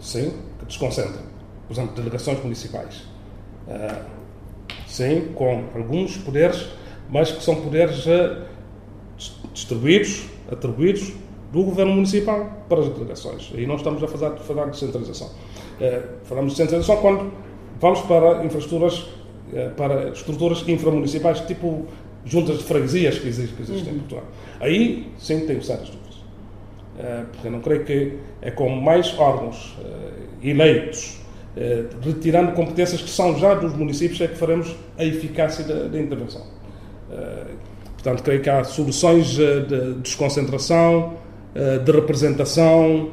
Sim, 0.00 0.32
que 0.58 0.66
desconcentra. 0.66 1.22
Por 1.66 1.74
exemplo, 1.74 1.94
delegações 1.94 2.42
municipais. 2.42 3.02
Uh, 3.66 4.02
sim, 4.86 5.32
com 5.34 5.66
alguns 5.74 6.16
poderes, 6.16 6.68
mas 7.10 7.30
que 7.30 7.42
são 7.42 7.56
poderes 7.56 8.06
uh, 8.06 8.42
distribuídos, 9.52 10.26
atribuídos 10.50 11.12
do 11.52 11.62
governo 11.62 11.92
municipal 11.92 12.64
para 12.68 12.80
as 12.80 12.88
delegações. 12.88 13.50
Aí 13.54 13.66
não 13.66 13.76
estamos 13.76 14.02
a 14.02 14.08
falar, 14.08 14.36
falar 14.36 14.66
de 14.66 14.78
centralização. 14.78 15.28
Uh, 15.28 16.24
falamos 16.24 16.52
de 16.52 16.58
centralização 16.58 16.96
quando 16.98 17.32
vamos 17.80 18.00
para 18.02 18.44
infraestruturas, 18.44 18.98
uh, 18.98 19.70
para 19.76 20.10
estruturas 20.10 20.66
inframunicipais, 20.68 21.40
tipo 21.40 21.86
juntas 22.24 22.58
de 22.58 22.64
freguesias 22.64 23.18
que 23.18 23.28
existem, 23.28 23.56
que 23.56 23.62
existem 23.62 23.92
uhum. 23.92 23.96
em 23.96 24.00
Portugal. 24.00 24.24
Aí, 24.60 25.12
sim, 25.18 25.46
tenho 25.46 25.62
sérias 25.62 25.88
dúvidas. 25.88 26.16
Uh, 26.16 27.26
porque 27.32 27.46
eu 27.46 27.52
não 27.52 27.60
creio 27.60 27.84
que 27.84 28.18
é 28.42 28.50
com 28.50 28.68
mais 28.68 29.18
órgãos 29.18 29.76
eleitos 30.42 31.18
eh, 31.60 31.86
retirando 32.02 32.52
competências 32.52 33.02
que 33.02 33.10
são 33.10 33.36
já 33.36 33.54
dos 33.54 33.74
municípios, 33.74 34.20
é 34.20 34.28
que 34.28 34.36
faremos 34.36 34.76
a 34.96 35.04
eficácia 35.04 35.64
da, 35.64 35.88
da 35.88 35.98
intervenção. 35.98 36.42
Eh, 37.98 38.02
portanto, 38.02 38.22
creio 38.22 38.40
que 38.40 38.50
há 38.50 38.64
soluções 38.64 39.38
eh, 39.38 39.60
de 39.60 39.94
desconcentração, 39.94 41.14
de 41.84 41.90
representação, 41.90 43.10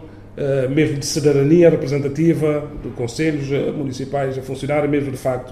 mesmo 0.70 1.00
de 1.00 1.06
cidadania 1.06 1.68
representativa, 1.70 2.70
de 2.84 2.90
conselhos 2.90 3.50
municipais 3.74 4.38
a 4.38 4.42
funcionarem 4.42 4.88
mesmo 4.88 5.10
de 5.10 5.18
facto 5.18 5.52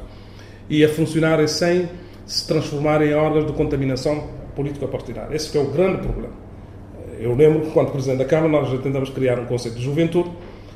e 0.70 0.84
a 0.84 0.90
funcionarem 0.90 1.48
sem 1.48 1.90
se 2.26 2.46
transformarem 2.46 3.10
em 3.10 3.14
órgãos 3.16 3.48
de 3.48 3.54
contaminação 3.54 4.28
político-partidária. 4.56 5.36
Esse 5.36 5.58
é 5.58 5.62
o 5.62 5.72
grande 5.72 6.04
problema. 6.04 6.34
Eu 7.20 7.34
lembro 7.34 7.62
que, 7.62 7.72
quando 7.72 7.92
Presidente 7.92 8.20
da 8.20 8.26
Câmara, 8.26 8.50
nós 8.50 8.82
tentamos 8.82 9.10
criar 9.10 9.40
um 9.40 9.46
conceito 9.46 9.78
de 9.78 9.84
juventude 9.84 10.30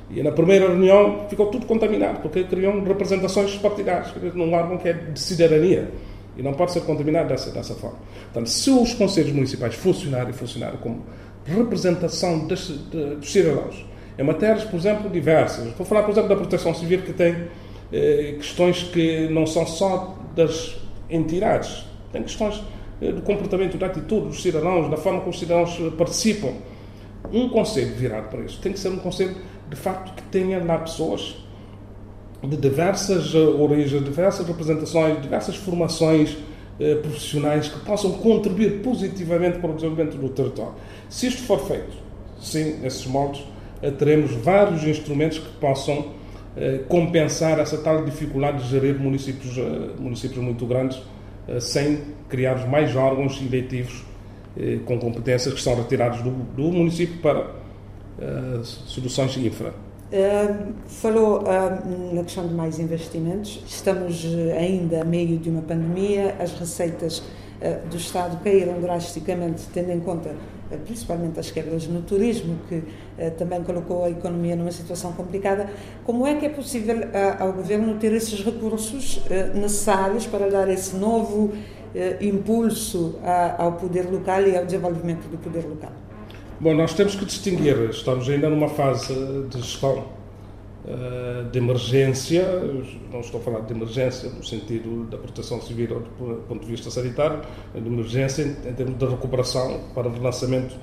e 0.09 0.23
na 0.23 0.31
primeira 0.31 0.67
reunião 0.67 1.25
ficou 1.29 1.47
tudo 1.47 1.65
contaminado, 1.65 2.21
porque 2.21 2.43
criam 2.45 2.83
representações 2.83 3.55
partidárias, 3.57 4.13
num 4.33 4.53
órgão 4.53 4.77
que 4.77 4.87
é 4.87 4.93
de 4.93 5.19
cidadania. 5.19 5.91
E 6.37 6.43
não 6.43 6.53
pode 6.53 6.71
ser 6.71 6.81
contaminado 6.81 7.29
dessa, 7.29 7.51
dessa 7.51 7.73
forma. 7.73 7.97
Portanto, 8.25 8.49
se 8.49 8.69
os 8.69 8.93
conselhos 8.93 9.31
municipais 9.31 9.75
funcionarem, 9.75 10.33
funcionarem 10.33 10.77
como 10.79 11.03
representação 11.45 12.47
dos, 12.47 12.67
dos 12.69 13.31
cidadãos, 13.31 13.85
em 14.17 14.23
matérias, 14.23 14.63
por 14.65 14.77
exemplo, 14.77 15.09
diversas. 15.09 15.71
Vou 15.73 15.85
falar, 15.85 16.03
por 16.03 16.11
exemplo, 16.11 16.29
da 16.29 16.35
proteção 16.35 16.73
civil, 16.73 17.01
que 17.01 17.13
tem 17.13 17.47
eh, 17.91 18.35
questões 18.37 18.83
que 18.83 19.27
não 19.29 19.45
são 19.45 19.65
só 19.65 20.17
das 20.35 20.75
entidades, 21.09 21.85
tem 22.11 22.23
questões 22.23 22.61
eh, 23.01 23.11
do 23.11 23.21
comportamento, 23.21 23.77
da 23.77 23.85
atitude 23.85 24.27
dos 24.27 24.41
cidadãos, 24.41 24.89
da 24.89 24.97
forma 24.97 25.19
como 25.19 25.31
os 25.31 25.39
cidadãos 25.39 25.77
participam 25.97 26.53
um 27.31 27.49
conselho 27.49 27.93
virado 27.95 28.29
para 28.29 28.41
isso 28.41 28.59
tem 28.61 28.71
que 28.71 28.79
ser 28.79 28.89
um 28.89 28.97
conselho, 28.97 29.35
de 29.69 29.75
facto, 29.75 30.13
que 30.15 30.23
tenha 30.23 30.63
lá 30.63 30.77
pessoas 30.79 31.35
de 32.47 32.57
diversas 32.57 33.33
origens, 33.35 34.03
diversas 34.03 34.47
representações, 34.47 35.21
diversas 35.21 35.55
formações 35.55 36.37
eh, 36.79 36.95
profissionais 36.95 37.67
que 37.67 37.79
possam 37.79 38.11
contribuir 38.13 38.81
positivamente 38.81 39.59
para 39.59 39.71
o 39.71 39.73
desenvolvimento 39.73 40.17
do 40.17 40.29
território. 40.29 40.73
Se 41.09 41.27
isto 41.27 41.43
for 41.43 41.59
feito, 41.67 41.97
sim, 42.39 42.79
nesses 42.81 43.05
moldes, 43.05 43.43
eh, 43.81 43.91
teremos 43.91 44.31
vários 44.31 44.83
instrumentos 44.83 45.39
que 45.39 45.49
possam 45.59 46.07
eh, 46.55 46.81
compensar 46.87 47.59
essa 47.59 47.77
tal 47.77 48.03
dificuldade 48.05 48.63
de 48.63 48.69
gerir 48.69 48.99
municípios, 48.99 49.55
municípios 49.99 50.43
muito 50.43 50.65
grandes 50.65 50.99
sem 51.61 52.01
criar 52.27 52.67
mais 52.67 52.93
órgãos 52.95 53.41
eletivos 53.41 54.03
eh, 54.57 54.79
com 54.85 54.99
competências 54.99 55.53
que 55.53 55.61
são 55.61 55.75
retirados 55.75 56.21
do, 56.21 56.31
do 56.31 56.63
município 56.71 57.17
para 57.21 57.55
soluções 58.63 59.37
infra. 59.37 59.86
Falou 60.87 61.41
uh, 61.41 62.15
na 62.15 62.23
questão 62.23 62.47
de 62.47 62.53
mais 62.53 62.79
investimentos. 62.79 63.61
Estamos 63.67 64.25
ainda 64.57 65.01
a 65.01 65.03
meio 65.03 65.37
de 65.37 65.49
uma 65.49 65.61
pandemia, 65.61 66.33
as 66.39 66.53
receitas 66.53 67.19
uh, 67.19 67.85
do 67.89 67.97
Estado 67.97 68.41
caíram 68.41 68.79
drasticamente, 68.79 69.63
tendo 69.73 69.91
em 69.91 69.99
conta 69.99 70.33
principalmente 70.85 71.39
as 71.39 71.51
quebras 71.51 71.87
no 71.87 72.01
turismo, 72.01 72.57
que 72.67 72.83
também 73.37 73.63
colocou 73.63 74.03
a 74.03 74.09
economia 74.09 74.53
numa 74.53 74.71
situação 74.71 75.13
complicada. 75.13 75.69
Como 76.03 76.27
é 76.27 76.35
que 76.35 76.45
é 76.45 76.49
possível 76.49 77.07
ao 77.39 77.53
governo 77.53 77.97
ter 77.97 78.11
esses 78.11 78.43
recursos 78.43 79.21
necessários 79.55 80.27
para 80.27 80.49
dar 80.49 80.67
esse 80.67 80.93
novo 80.97 81.53
impulso 82.19 83.17
ao 83.57 83.71
poder 83.77 84.11
local 84.11 84.41
e 84.41 84.57
ao 84.57 84.65
desenvolvimento 84.65 85.29
do 85.29 85.37
poder 85.37 85.65
local? 85.65 86.06
Bom, 86.59 86.73
nós 86.73 86.95
temos 86.95 87.13
que 87.13 87.23
distinguir, 87.23 87.77
estamos 87.91 88.27
ainda 88.27 88.49
numa 88.49 88.67
fase 88.67 89.13
de 89.47 89.61
gestão 89.61 90.05
uh, 90.85 91.47
de 91.51 91.59
emergência, 91.59 92.43
não 93.11 93.19
estou 93.19 93.39
a 93.39 93.43
falar 93.43 93.59
de 93.59 93.73
emergência 93.75 94.27
no 94.27 94.43
sentido 94.43 95.07
da 95.07 95.19
proteção 95.19 95.61
civil 95.61 96.03
ou 96.19 96.35
do 96.35 96.41
ponto 96.47 96.65
de 96.65 96.71
vista 96.71 96.89
sanitário, 96.89 97.41
de 97.75 97.87
emergência 97.87 98.41
em, 98.41 98.73
termos 98.73 98.97
de 98.97 99.05
recuperação 99.05 99.81
para 99.93 100.07
o 100.07 100.11
relançamento 100.11 100.75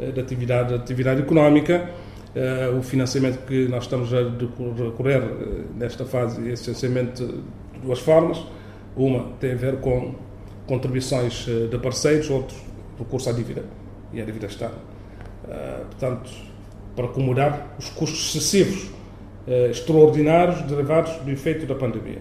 uh, 0.00 0.10
da 0.10 0.20
atividade, 0.20 0.74
atividade 0.74 1.22
económica. 1.22 1.88
Uh, 2.34 2.76
o 2.76 2.82
financiamento 2.82 3.46
que 3.46 3.68
nós 3.68 3.84
estamos 3.84 4.12
a 4.12 4.22
recorrer 4.84 5.22
nesta 5.76 6.04
fase 6.04 6.48
é 6.48 6.54
essencialmente 6.54 7.24
de 7.24 7.78
duas 7.80 8.00
formas. 8.00 8.44
Uma 8.96 9.28
tem 9.38 9.52
a 9.52 9.56
ver 9.56 9.76
com 9.76 10.12
contribuições 10.66 11.46
de 11.46 11.78
parceiros, 11.78 12.28
outro 12.30 12.56
recurso 12.98 13.30
à 13.30 13.32
dívida 13.32 13.64
e 14.12 14.20
à 14.20 14.24
dívida 14.24 14.48
externa. 14.48 14.99
Eh, 15.50 15.82
portanto, 15.90 16.30
para 16.94 17.06
acomodar 17.06 17.74
os 17.76 17.88
custos 17.88 18.28
excessivos, 18.28 18.84
uh, 19.48 19.70
extraordinários, 19.70 20.60
derivados 20.62 21.12
do 21.16 21.30
efeito 21.30 21.66
da 21.66 21.74
pandemia. 21.74 22.20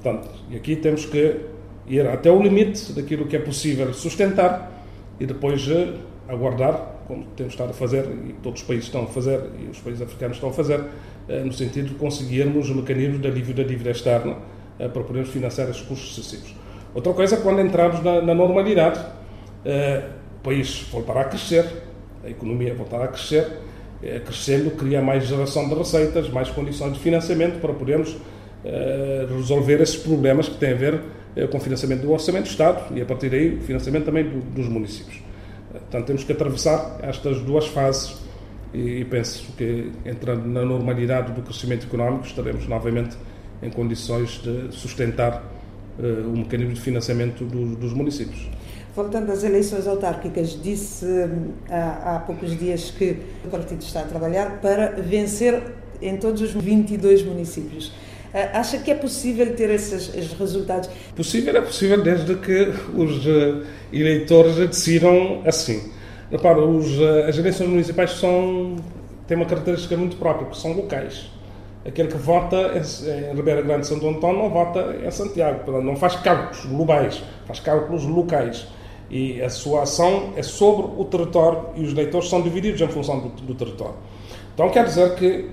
Portanto, 0.00 0.28
e 0.50 0.56
aqui 0.56 0.76
temos 0.76 1.04
que 1.06 1.40
ir 1.86 2.06
até 2.06 2.30
o 2.30 2.40
limite 2.40 2.92
daquilo 2.92 3.26
que 3.26 3.36
é 3.36 3.38
possível 3.38 3.92
sustentar 3.94 4.70
e 5.18 5.26
depois 5.26 5.66
uh, 5.68 5.94
aguardar, 6.28 6.98
como 7.06 7.24
temos 7.36 7.54
estado 7.54 7.70
a 7.70 7.72
fazer 7.72 8.04
e 8.28 8.34
todos 8.34 8.60
os 8.60 8.66
países 8.66 8.84
estão 8.86 9.04
a 9.04 9.06
fazer 9.06 9.40
e 9.58 9.70
os 9.70 9.78
países 9.80 10.02
africanos 10.02 10.36
estão 10.36 10.50
a 10.50 10.52
fazer, 10.52 10.84
no 11.44 11.52
sentido 11.52 11.88
de 11.88 11.94
conseguirmos 11.94 12.70
mecanismos 12.70 13.20
de 13.20 13.28
alívio 13.28 13.54
da 13.54 13.62
dívida 13.62 13.90
externa 13.90 14.36
para 14.76 15.02
podermos 15.02 15.30
financiar 15.30 15.70
esses 15.70 15.82
custos 15.82 16.18
excessivos. 16.18 16.54
Outra 16.94 17.14
coisa 17.14 17.36
é 17.36 17.40
quando 17.40 17.60
entrarmos 17.62 18.02
na, 18.02 18.20
na 18.20 18.34
normalidade, 18.34 19.00
o 20.36 20.40
país 20.42 20.86
voltará 20.92 21.22
a 21.22 21.24
crescer, 21.24 21.64
a 22.24 22.30
economia 22.30 22.74
voltar 22.74 23.02
a 23.02 23.08
crescer, 23.08 23.46
é, 24.02 24.20
crescendo 24.20 24.70
cria 24.72 25.02
mais 25.02 25.26
geração 25.26 25.68
de 25.68 25.74
receitas, 25.74 26.28
mais 26.30 26.48
condições 26.50 26.92
de 26.92 26.98
financiamento 27.00 27.60
para 27.60 27.72
podermos 27.72 28.16
é, 28.64 29.26
resolver 29.28 29.80
esses 29.80 29.96
problemas 29.96 30.48
que 30.48 30.56
têm 30.56 30.72
a 30.72 30.76
ver 30.76 31.00
é, 31.36 31.46
com 31.46 31.58
o 31.58 31.60
financiamento 31.60 32.02
do 32.02 32.12
Orçamento 32.12 32.44
do 32.44 32.50
Estado 32.50 32.96
e, 32.96 33.00
a 33.00 33.04
partir 33.04 33.30
daí, 33.30 33.56
o 33.56 33.60
financiamento 33.60 34.04
também 34.04 34.24
do, 34.24 34.40
dos 34.40 34.68
municípios. 34.68 35.20
Portanto, 35.70 36.06
temos 36.06 36.24
que 36.24 36.32
atravessar 36.32 36.98
estas 37.02 37.40
duas 37.40 37.66
fases 37.66 38.16
e, 38.72 39.00
e 39.00 39.04
penso 39.04 39.52
que, 39.56 39.90
entrando 40.04 40.46
na 40.46 40.64
normalidade 40.64 41.32
do 41.32 41.42
crescimento 41.42 41.86
económico, 41.86 42.26
estaremos 42.26 42.66
novamente 42.66 43.16
em 43.62 43.70
condições 43.70 44.40
de 44.42 44.68
sustentar 44.70 45.42
o 46.00 46.38
mecanismo 46.38 46.74
de 46.74 46.80
financiamento 46.80 47.44
do, 47.44 47.74
dos 47.74 47.92
municípios. 47.92 48.48
Voltando 48.98 49.30
às 49.30 49.44
eleições 49.44 49.86
autárquicas, 49.86 50.60
disse 50.60 51.06
há, 51.70 52.16
há 52.16 52.18
poucos 52.18 52.58
dias 52.58 52.90
que 52.90 53.16
o 53.44 53.48
partido 53.48 53.80
está 53.80 54.00
a 54.00 54.02
trabalhar 54.02 54.58
para 54.60 54.88
vencer 55.00 55.62
em 56.02 56.16
todos 56.16 56.42
os 56.42 56.50
22 56.50 57.22
municípios. 57.22 57.92
Ah, 58.34 58.58
acha 58.58 58.78
que 58.78 58.90
é 58.90 58.96
possível 58.96 59.54
ter 59.54 59.70
esses, 59.70 60.12
esses, 60.16 60.32
resultados? 60.32 60.90
Possível 61.14 61.56
é 61.56 61.60
possível 61.60 62.02
desde 62.02 62.34
que 62.34 62.72
os 62.92 63.24
uh, 63.24 63.64
eleitores 63.92 64.56
decidam 64.56 65.42
assim. 65.46 65.92
Repara, 66.28 66.58
os, 66.58 66.98
uh, 66.98 67.28
as 67.28 67.38
eleições 67.38 67.68
municipais 67.68 68.10
são, 68.18 68.74
têm 69.28 69.36
uma 69.36 69.46
característica 69.46 69.96
muito 69.96 70.16
própria, 70.16 70.52
são 70.54 70.72
locais. 70.72 71.30
Aquele 71.86 72.08
que 72.08 72.18
vota 72.18 72.72
em, 72.74 73.30
em 73.30 73.36
Ribeira 73.36 73.62
Grande 73.62 73.86
Santo 73.86 74.08
Antônio 74.08 74.42
não 74.42 74.50
vota 74.50 74.96
em 75.06 75.10
Santiago, 75.12 75.70
não 75.80 75.94
faz 75.94 76.16
cálculos 76.16 76.66
globais, 76.66 77.22
faz 77.46 77.60
cálculos 77.60 78.04
locais 78.04 78.66
e 79.10 79.40
a 79.42 79.48
sua 79.48 79.82
ação 79.82 80.32
é 80.36 80.42
sobre 80.42 80.86
o 80.96 81.04
território 81.04 81.70
e 81.76 81.84
os 81.84 81.92
leitores 81.94 82.28
são 82.28 82.42
divididos 82.42 82.80
em 82.80 82.88
função 82.88 83.20
do, 83.20 83.28
do 83.28 83.54
território. 83.54 83.96
Então 84.54 84.68
quer 84.70 84.84
dizer 84.84 85.14
que 85.14 85.48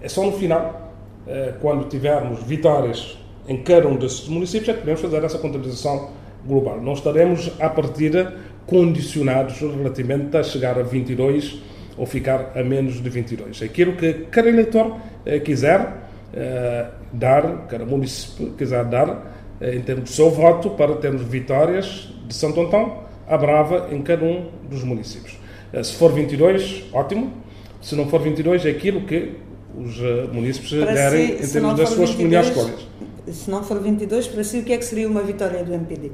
é 0.00 0.08
só 0.08 0.24
no 0.24 0.32
final, 0.32 0.92
eh, 1.26 1.54
quando 1.60 1.88
tivermos 1.88 2.42
vitórias 2.42 3.18
em 3.48 3.62
cada 3.62 3.88
um 3.88 3.96
desses 3.96 4.28
municípios, 4.28 4.68
é 4.68 4.72
que 4.72 4.80
podemos 4.80 5.00
fazer 5.00 5.24
essa 5.24 5.38
contabilização 5.38 6.10
global. 6.46 6.80
Não 6.80 6.92
estaremos, 6.92 7.50
à 7.60 7.68
partida, 7.68 8.34
condicionados 8.66 9.58
relativamente 9.60 10.36
a 10.36 10.42
chegar 10.42 10.78
a 10.78 10.82
22 10.82 11.60
ou 11.96 12.06
ficar 12.06 12.52
a 12.54 12.62
menos 12.62 13.02
de 13.02 13.08
22. 13.08 13.62
Aquilo 13.62 13.94
que 13.94 14.12
cada 14.30 14.48
eleitor 14.48 14.96
eh, 15.24 15.40
quiser 15.40 16.06
eh, 16.34 16.86
dar, 17.12 17.66
cada 17.68 17.84
município 17.84 18.52
quiser 18.52 18.84
dar, 18.84 19.45
em 19.60 19.80
termos 19.80 20.10
do 20.10 20.14
seu 20.14 20.30
voto, 20.30 20.70
para 20.70 20.94
termos 20.96 21.22
vitórias 21.22 22.08
de 22.26 22.34
Santo 22.34 22.60
Antão 22.60 23.04
à 23.26 23.36
Brava 23.36 23.88
em 23.90 24.02
cada 24.02 24.24
um 24.24 24.48
dos 24.68 24.82
municípios. 24.84 25.38
Eh, 25.72 25.82
se 25.82 25.94
for 25.94 26.12
22, 26.12 26.84
ótimo. 26.92 27.32
Se 27.80 27.94
não 27.94 28.08
for 28.08 28.20
22, 28.20 28.64
é 28.66 28.70
aquilo 28.70 29.02
que 29.02 29.34
os 29.76 29.98
eh, 30.00 30.28
municípios 30.32 30.84
para 30.84 30.94
derem 30.94 31.38
si, 31.38 31.44
em 31.44 31.48
termos 31.52 31.76
das 31.76 31.88
suas 31.90 32.14
melhores 32.14 32.48
escolhas. 32.48 32.86
Se 33.30 33.50
não 33.50 33.62
for 33.62 33.80
22, 33.80 34.28
para 34.28 34.44
si, 34.44 34.58
o 34.58 34.64
que 34.64 34.72
é 34.72 34.78
que 34.78 34.84
seria 34.84 35.08
uma 35.08 35.22
vitória 35.22 35.62
do 35.64 35.72
MPD? 35.72 36.12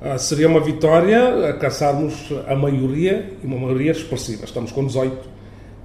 Ah, 0.00 0.18
seria 0.18 0.48
uma 0.48 0.60
vitória 0.60 1.48
a 1.48 1.54
caçarmos 1.54 2.30
a 2.46 2.54
maioria 2.54 3.32
e 3.42 3.46
uma 3.46 3.56
maioria 3.56 3.92
expressiva. 3.92 4.44
Estamos 4.44 4.70
com 4.70 4.86
18, 4.86 5.28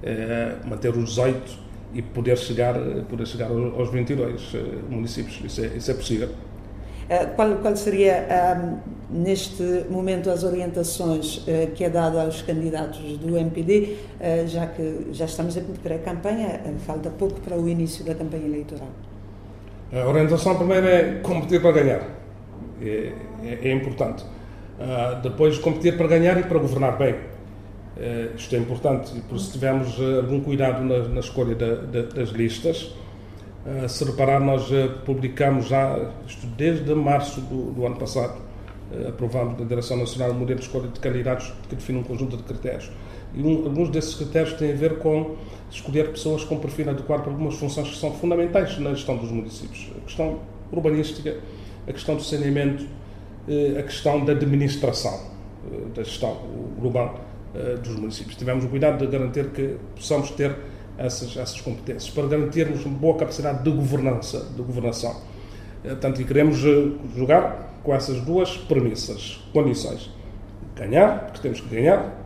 eh, 0.02 0.56
manter 0.66 0.90
os 0.90 1.10
18 1.10 1.58
e 1.94 2.02
poder 2.02 2.36
chegar, 2.38 2.74
poder 3.08 3.26
chegar 3.26 3.50
aos 3.50 3.90
22 3.90 4.52
eh, 4.54 4.58
municípios. 4.88 5.40
Isso 5.44 5.64
é, 5.64 5.66
isso 5.76 5.90
é 5.90 5.94
possível. 5.94 6.28
Eh, 7.10 7.26
qual, 7.34 7.56
qual 7.56 7.76
seria, 7.76 8.24
um, 8.56 9.22
neste 9.24 9.64
momento, 9.90 10.30
as 10.30 10.44
orientações 10.44 11.38
uh, 11.38 11.72
que 11.74 11.82
é 11.82 11.90
dada 11.90 12.22
aos 12.22 12.40
candidatos 12.42 13.18
do 13.18 13.36
MPD, 13.36 13.96
uh, 14.20 14.46
já 14.46 14.68
que 14.68 15.08
já 15.10 15.24
estamos 15.24 15.56
em 15.56 15.64
pré-campanha, 15.82 16.60
falta 16.86 17.10
pouco 17.10 17.40
para 17.40 17.56
o 17.56 17.68
início 17.68 18.04
da 18.04 18.14
campanha 18.14 18.46
eleitoral? 18.46 18.86
A 19.92 20.06
orientação 20.06 20.56
primeiro 20.56 20.86
é 20.86 21.18
competir 21.20 21.60
para 21.60 21.72
ganhar. 21.72 22.00
É, 22.80 23.12
é, 23.42 23.58
é 23.60 23.72
importante. 23.72 24.22
Uh, 24.78 25.20
depois, 25.20 25.58
competir 25.58 25.96
para 25.96 26.06
ganhar 26.06 26.38
e 26.38 26.44
para 26.44 26.60
governar 26.60 26.96
bem. 26.96 27.14
Uh, 27.14 28.36
isto 28.36 28.54
é 28.54 28.58
importante 28.58 29.12
por 29.28 29.34
isso 29.34 29.52
tivemos 29.52 29.98
algum 30.16 30.40
cuidado 30.40 30.82
na, 30.84 31.08
na 31.08 31.20
escolha 31.20 31.56
da, 31.56 31.74
da, 31.74 32.02
das 32.02 32.28
listas. 32.28 32.94
Uh, 33.66 33.86
se 33.86 34.02
reparar, 34.04 34.40
nós 34.40 34.70
uh, 34.70 34.88
publicamos 35.04 35.66
já, 35.68 36.10
isto 36.26 36.46
desde 36.46 36.94
março 36.94 37.42
do, 37.42 37.72
do 37.72 37.84
ano 37.84 37.96
passado, 37.96 38.40
uh, 38.90 39.08
aprovamos 39.08 39.58
na 39.58 39.66
Direção 39.66 39.98
Nacional 39.98 40.30
o 40.30 40.34
modelo 40.34 40.58
de 40.58 40.64
escolha 40.64 40.88
de 40.88 40.98
candidatos 40.98 41.52
que 41.68 41.76
define 41.76 41.98
um 41.98 42.02
conjunto 42.02 42.38
de 42.38 42.42
critérios. 42.42 42.90
E 43.34 43.42
um, 43.42 43.66
alguns 43.66 43.90
desses 43.90 44.14
critérios 44.14 44.54
têm 44.54 44.72
a 44.72 44.74
ver 44.74 44.98
com 44.98 45.36
escolher 45.70 46.10
pessoas 46.10 46.42
com 46.42 46.58
perfil 46.58 46.88
adequado 46.88 47.20
para 47.20 47.32
algumas 47.32 47.54
funções 47.56 47.90
que 47.90 47.98
são 47.98 48.12
fundamentais 48.14 48.78
na 48.78 48.94
gestão 48.94 49.18
dos 49.18 49.30
municípios. 49.30 49.92
A 49.98 50.00
questão 50.06 50.38
urbanística, 50.72 51.36
a 51.86 51.92
questão 51.92 52.16
do 52.16 52.22
saneamento, 52.22 52.86
a 53.78 53.82
questão 53.82 54.24
da 54.24 54.32
administração, 54.32 55.20
da 55.94 56.02
gestão 56.02 56.36
global 56.78 57.20
dos 57.82 57.94
municípios. 57.96 58.36
Tivemos 58.36 58.64
o 58.64 58.68
cuidado 58.68 58.98
de 58.98 59.06
garantir 59.06 59.50
que 59.50 59.76
possamos 59.94 60.30
ter 60.30 60.56
essas, 61.00 61.36
essas 61.36 61.60
competências, 61.60 62.10
para 62.10 62.26
garantirmos 62.26 62.84
uma 62.84 62.96
boa 62.96 63.16
capacidade 63.16 63.64
de 63.64 63.70
governança, 63.70 64.46
de 64.54 64.62
governação. 64.62 65.16
Eh, 65.82 65.88
portanto, 65.88 66.20
e 66.20 66.24
queremos 66.24 66.62
eh, 66.64 66.92
jogar 67.16 67.80
com 67.82 67.94
essas 67.94 68.20
duas 68.20 68.56
premissas, 68.56 69.40
condições. 69.52 70.10
Ganhar, 70.76 71.26
porque 71.26 71.40
temos 71.40 71.60
que 71.60 71.74
ganhar, 71.74 72.16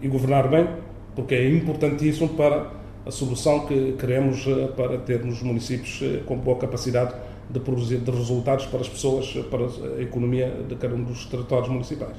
e 0.00 0.08
governar 0.08 0.48
bem, 0.48 0.68
porque 1.14 1.34
é 1.34 1.48
importantíssimo 1.48 2.30
para 2.30 2.70
a 3.06 3.10
solução 3.10 3.66
que 3.66 3.92
queremos 3.92 4.44
para 4.76 4.98
termos 4.98 5.40
municípios 5.40 6.02
com 6.26 6.36
boa 6.36 6.58
capacidade 6.58 7.14
de 7.48 7.60
produzir 7.60 7.98
de 7.98 8.10
resultados 8.10 8.66
para 8.66 8.80
as 8.80 8.88
pessoas, 8.88 9.32
para 9.50 9.64
a 9.96 10.02
economia 10.02 10.52
de 10.68 10.74
cada 10.74 10.94
um 10.94 11.04
dos 11.04 11.24
territórios 11.26 11.68
municipais. 11.68 12.16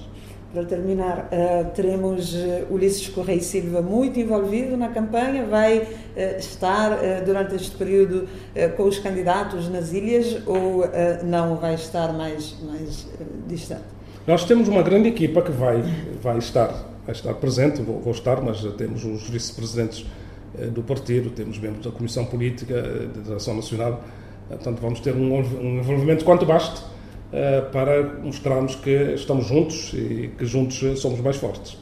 Para 0.53 0.63
terminar, 0.63 1.27
uh, 1.29 1.71
teremos 1.75 2.33
uh, 2.33 2.73
Ulisses 2.73 3.09
Correia 3.09 3.41
Silva 3.41 3.81
muito 3.81 4.17
envolvido 4.17 4.77
na 4.77 4.87
campanha, 4.87 5.45
vai 5.45 5.79
uh, 5.79 6.39
estar 6.39 6.97
durante 7.25 7.55
este 7.55 7.75
período 7.75 8.29
com 8.77 8.83
os 8.83 8.97
candidatos 8.97 9.67
nas 9.69 9.91
ilhas 9.91 10.41
ou 10.45 10.83
não 11.25 11.57
vai 11.57 11.75
estar 11.75 12.13
mais, 12.13 12.55
mais 12.63 13.07
distante? 13.47 13.83
Nós 14.25 14.45
temos 14.45 14.67
uma 14.67 14.81
grande 14.81 15.09
equipa 15.09 15.41
que 15.41 15.51
vai, 15.51 15.83
vai, 16.21 16.37
estar, 16.37 16.67
vai 17.05 17.13
estar 17.13 17.33
presente, 17.35 17.81
vou, 17.81 17.99
vou 17.99 18.13
estar, 18.13 18.41
mas 18.41 18.61
temos 18.77 19.03
os 19.03 19.29
vice-presidentes 19.29 20.05
do 20.71 20.81
partido, 20.81 21.29
temos 21.29 21.59
membros 21.59 21.85
da 21.85 21.91
Comissão 21.91 22.25
Política, 22.25 22.81
da 22.81 23.21
Direção 23.21 23.53
Nacional, 23.53 24.01
portanto 24.47 24.79
vamos 24.79 24.99
ter 25.01 25.13
um, 25.13 25.33
um 25.35 25.79
envolvimento 25.79 26.23
quanto 26.23 26.45
baste 26.45 26.81
para 27.71 28.03
mostrarmos 28.23 28.75
que 28.75 29.13
estamos 29.13 29.47
juntos 29.47 29.91
e 29.93 30.31
que 30.37 30.45
juntos 30.45 30.99
somos 30.99 31.19
mais 31.19 31.35
fortes. 31.35 31.77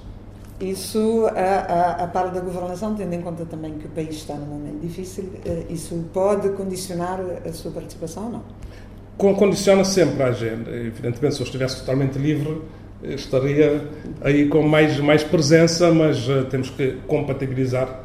Isso, 0.59 1.27
a, 1.35 1.39
a, 1.39 2.03
a 2.05 2.07
par 2.07 2.31
da 2.31 2.39
governação, 2.39 2.95
tendo 2.95 3.13
em 3.13 3.21
conta 3.21 3.45
também 3.45 3.73
que 3.73 3.87
o 3.87 3.89
país 3.89 4.15
está 4.15 4.35
num 4.35 4.45
momento 4.45 4.79
difícil, 4.79 5.25
eh, 5.45 5.65
isso 5.69 6.05
pode 6.13 6.49
condicionar 6.49 7.19
a 7.45 7.51
sua 7.51 7.71
participação 7.71 8.25
ou 8.25 8.31
não? 8.31 9.35
Condiciona 9.35 9.83
sempre 9.83 10.23
a 10.23 10.27
agenda. 10.27 10.71
Evidentemente, 10.71 11.35
se 11.35 11.41
eu 11.41 11.45
estivesse 11.45 11.81
totalmente 11.81 12.17
livre, 12.17 12.61
estaria 13.03 13.85
aí 14.21 14.47
com 14.47 14.61
mais, 14.63 14.97
mais 14.99 15.23
presença, 15.23 15.91
mas 15.93 16.27
uh, 16.29 16.45
temos 16.45 16.69
que 16.69 16.99
compatibilizar 17.05 18.03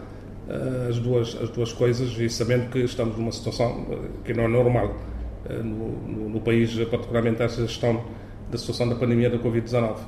as, 0.89 0.99
duas, 0.99 1.37
as 1.41 1.49
duas 1.51 1.73
coisas 1.73 2.11
e 2.19 2.29
sabendo 2.29 2.71
que 2.71 2.81
estamos 2.81 3.17
numa 3.17 3.33
situação 3.33 3.87
que 4.25 4.35
não 4.35 4.45
é 4.45 4.49
normal. 4.49 4.95
Eh, 5.51 5.63
no, 5.63 5.89
no, 6.07 6.29
no 6.29 6.41
país, 6.41 6.75
particularmente 6.89 7.43
esta 7.43 7.63
gestão 7.63 8.05
da 8.51 8.59
situação 8.59 8.89
da 8.89 8.95
pandemia 8.95 9.29
da 9.31 9.39
Covid-19. 9.39 10.01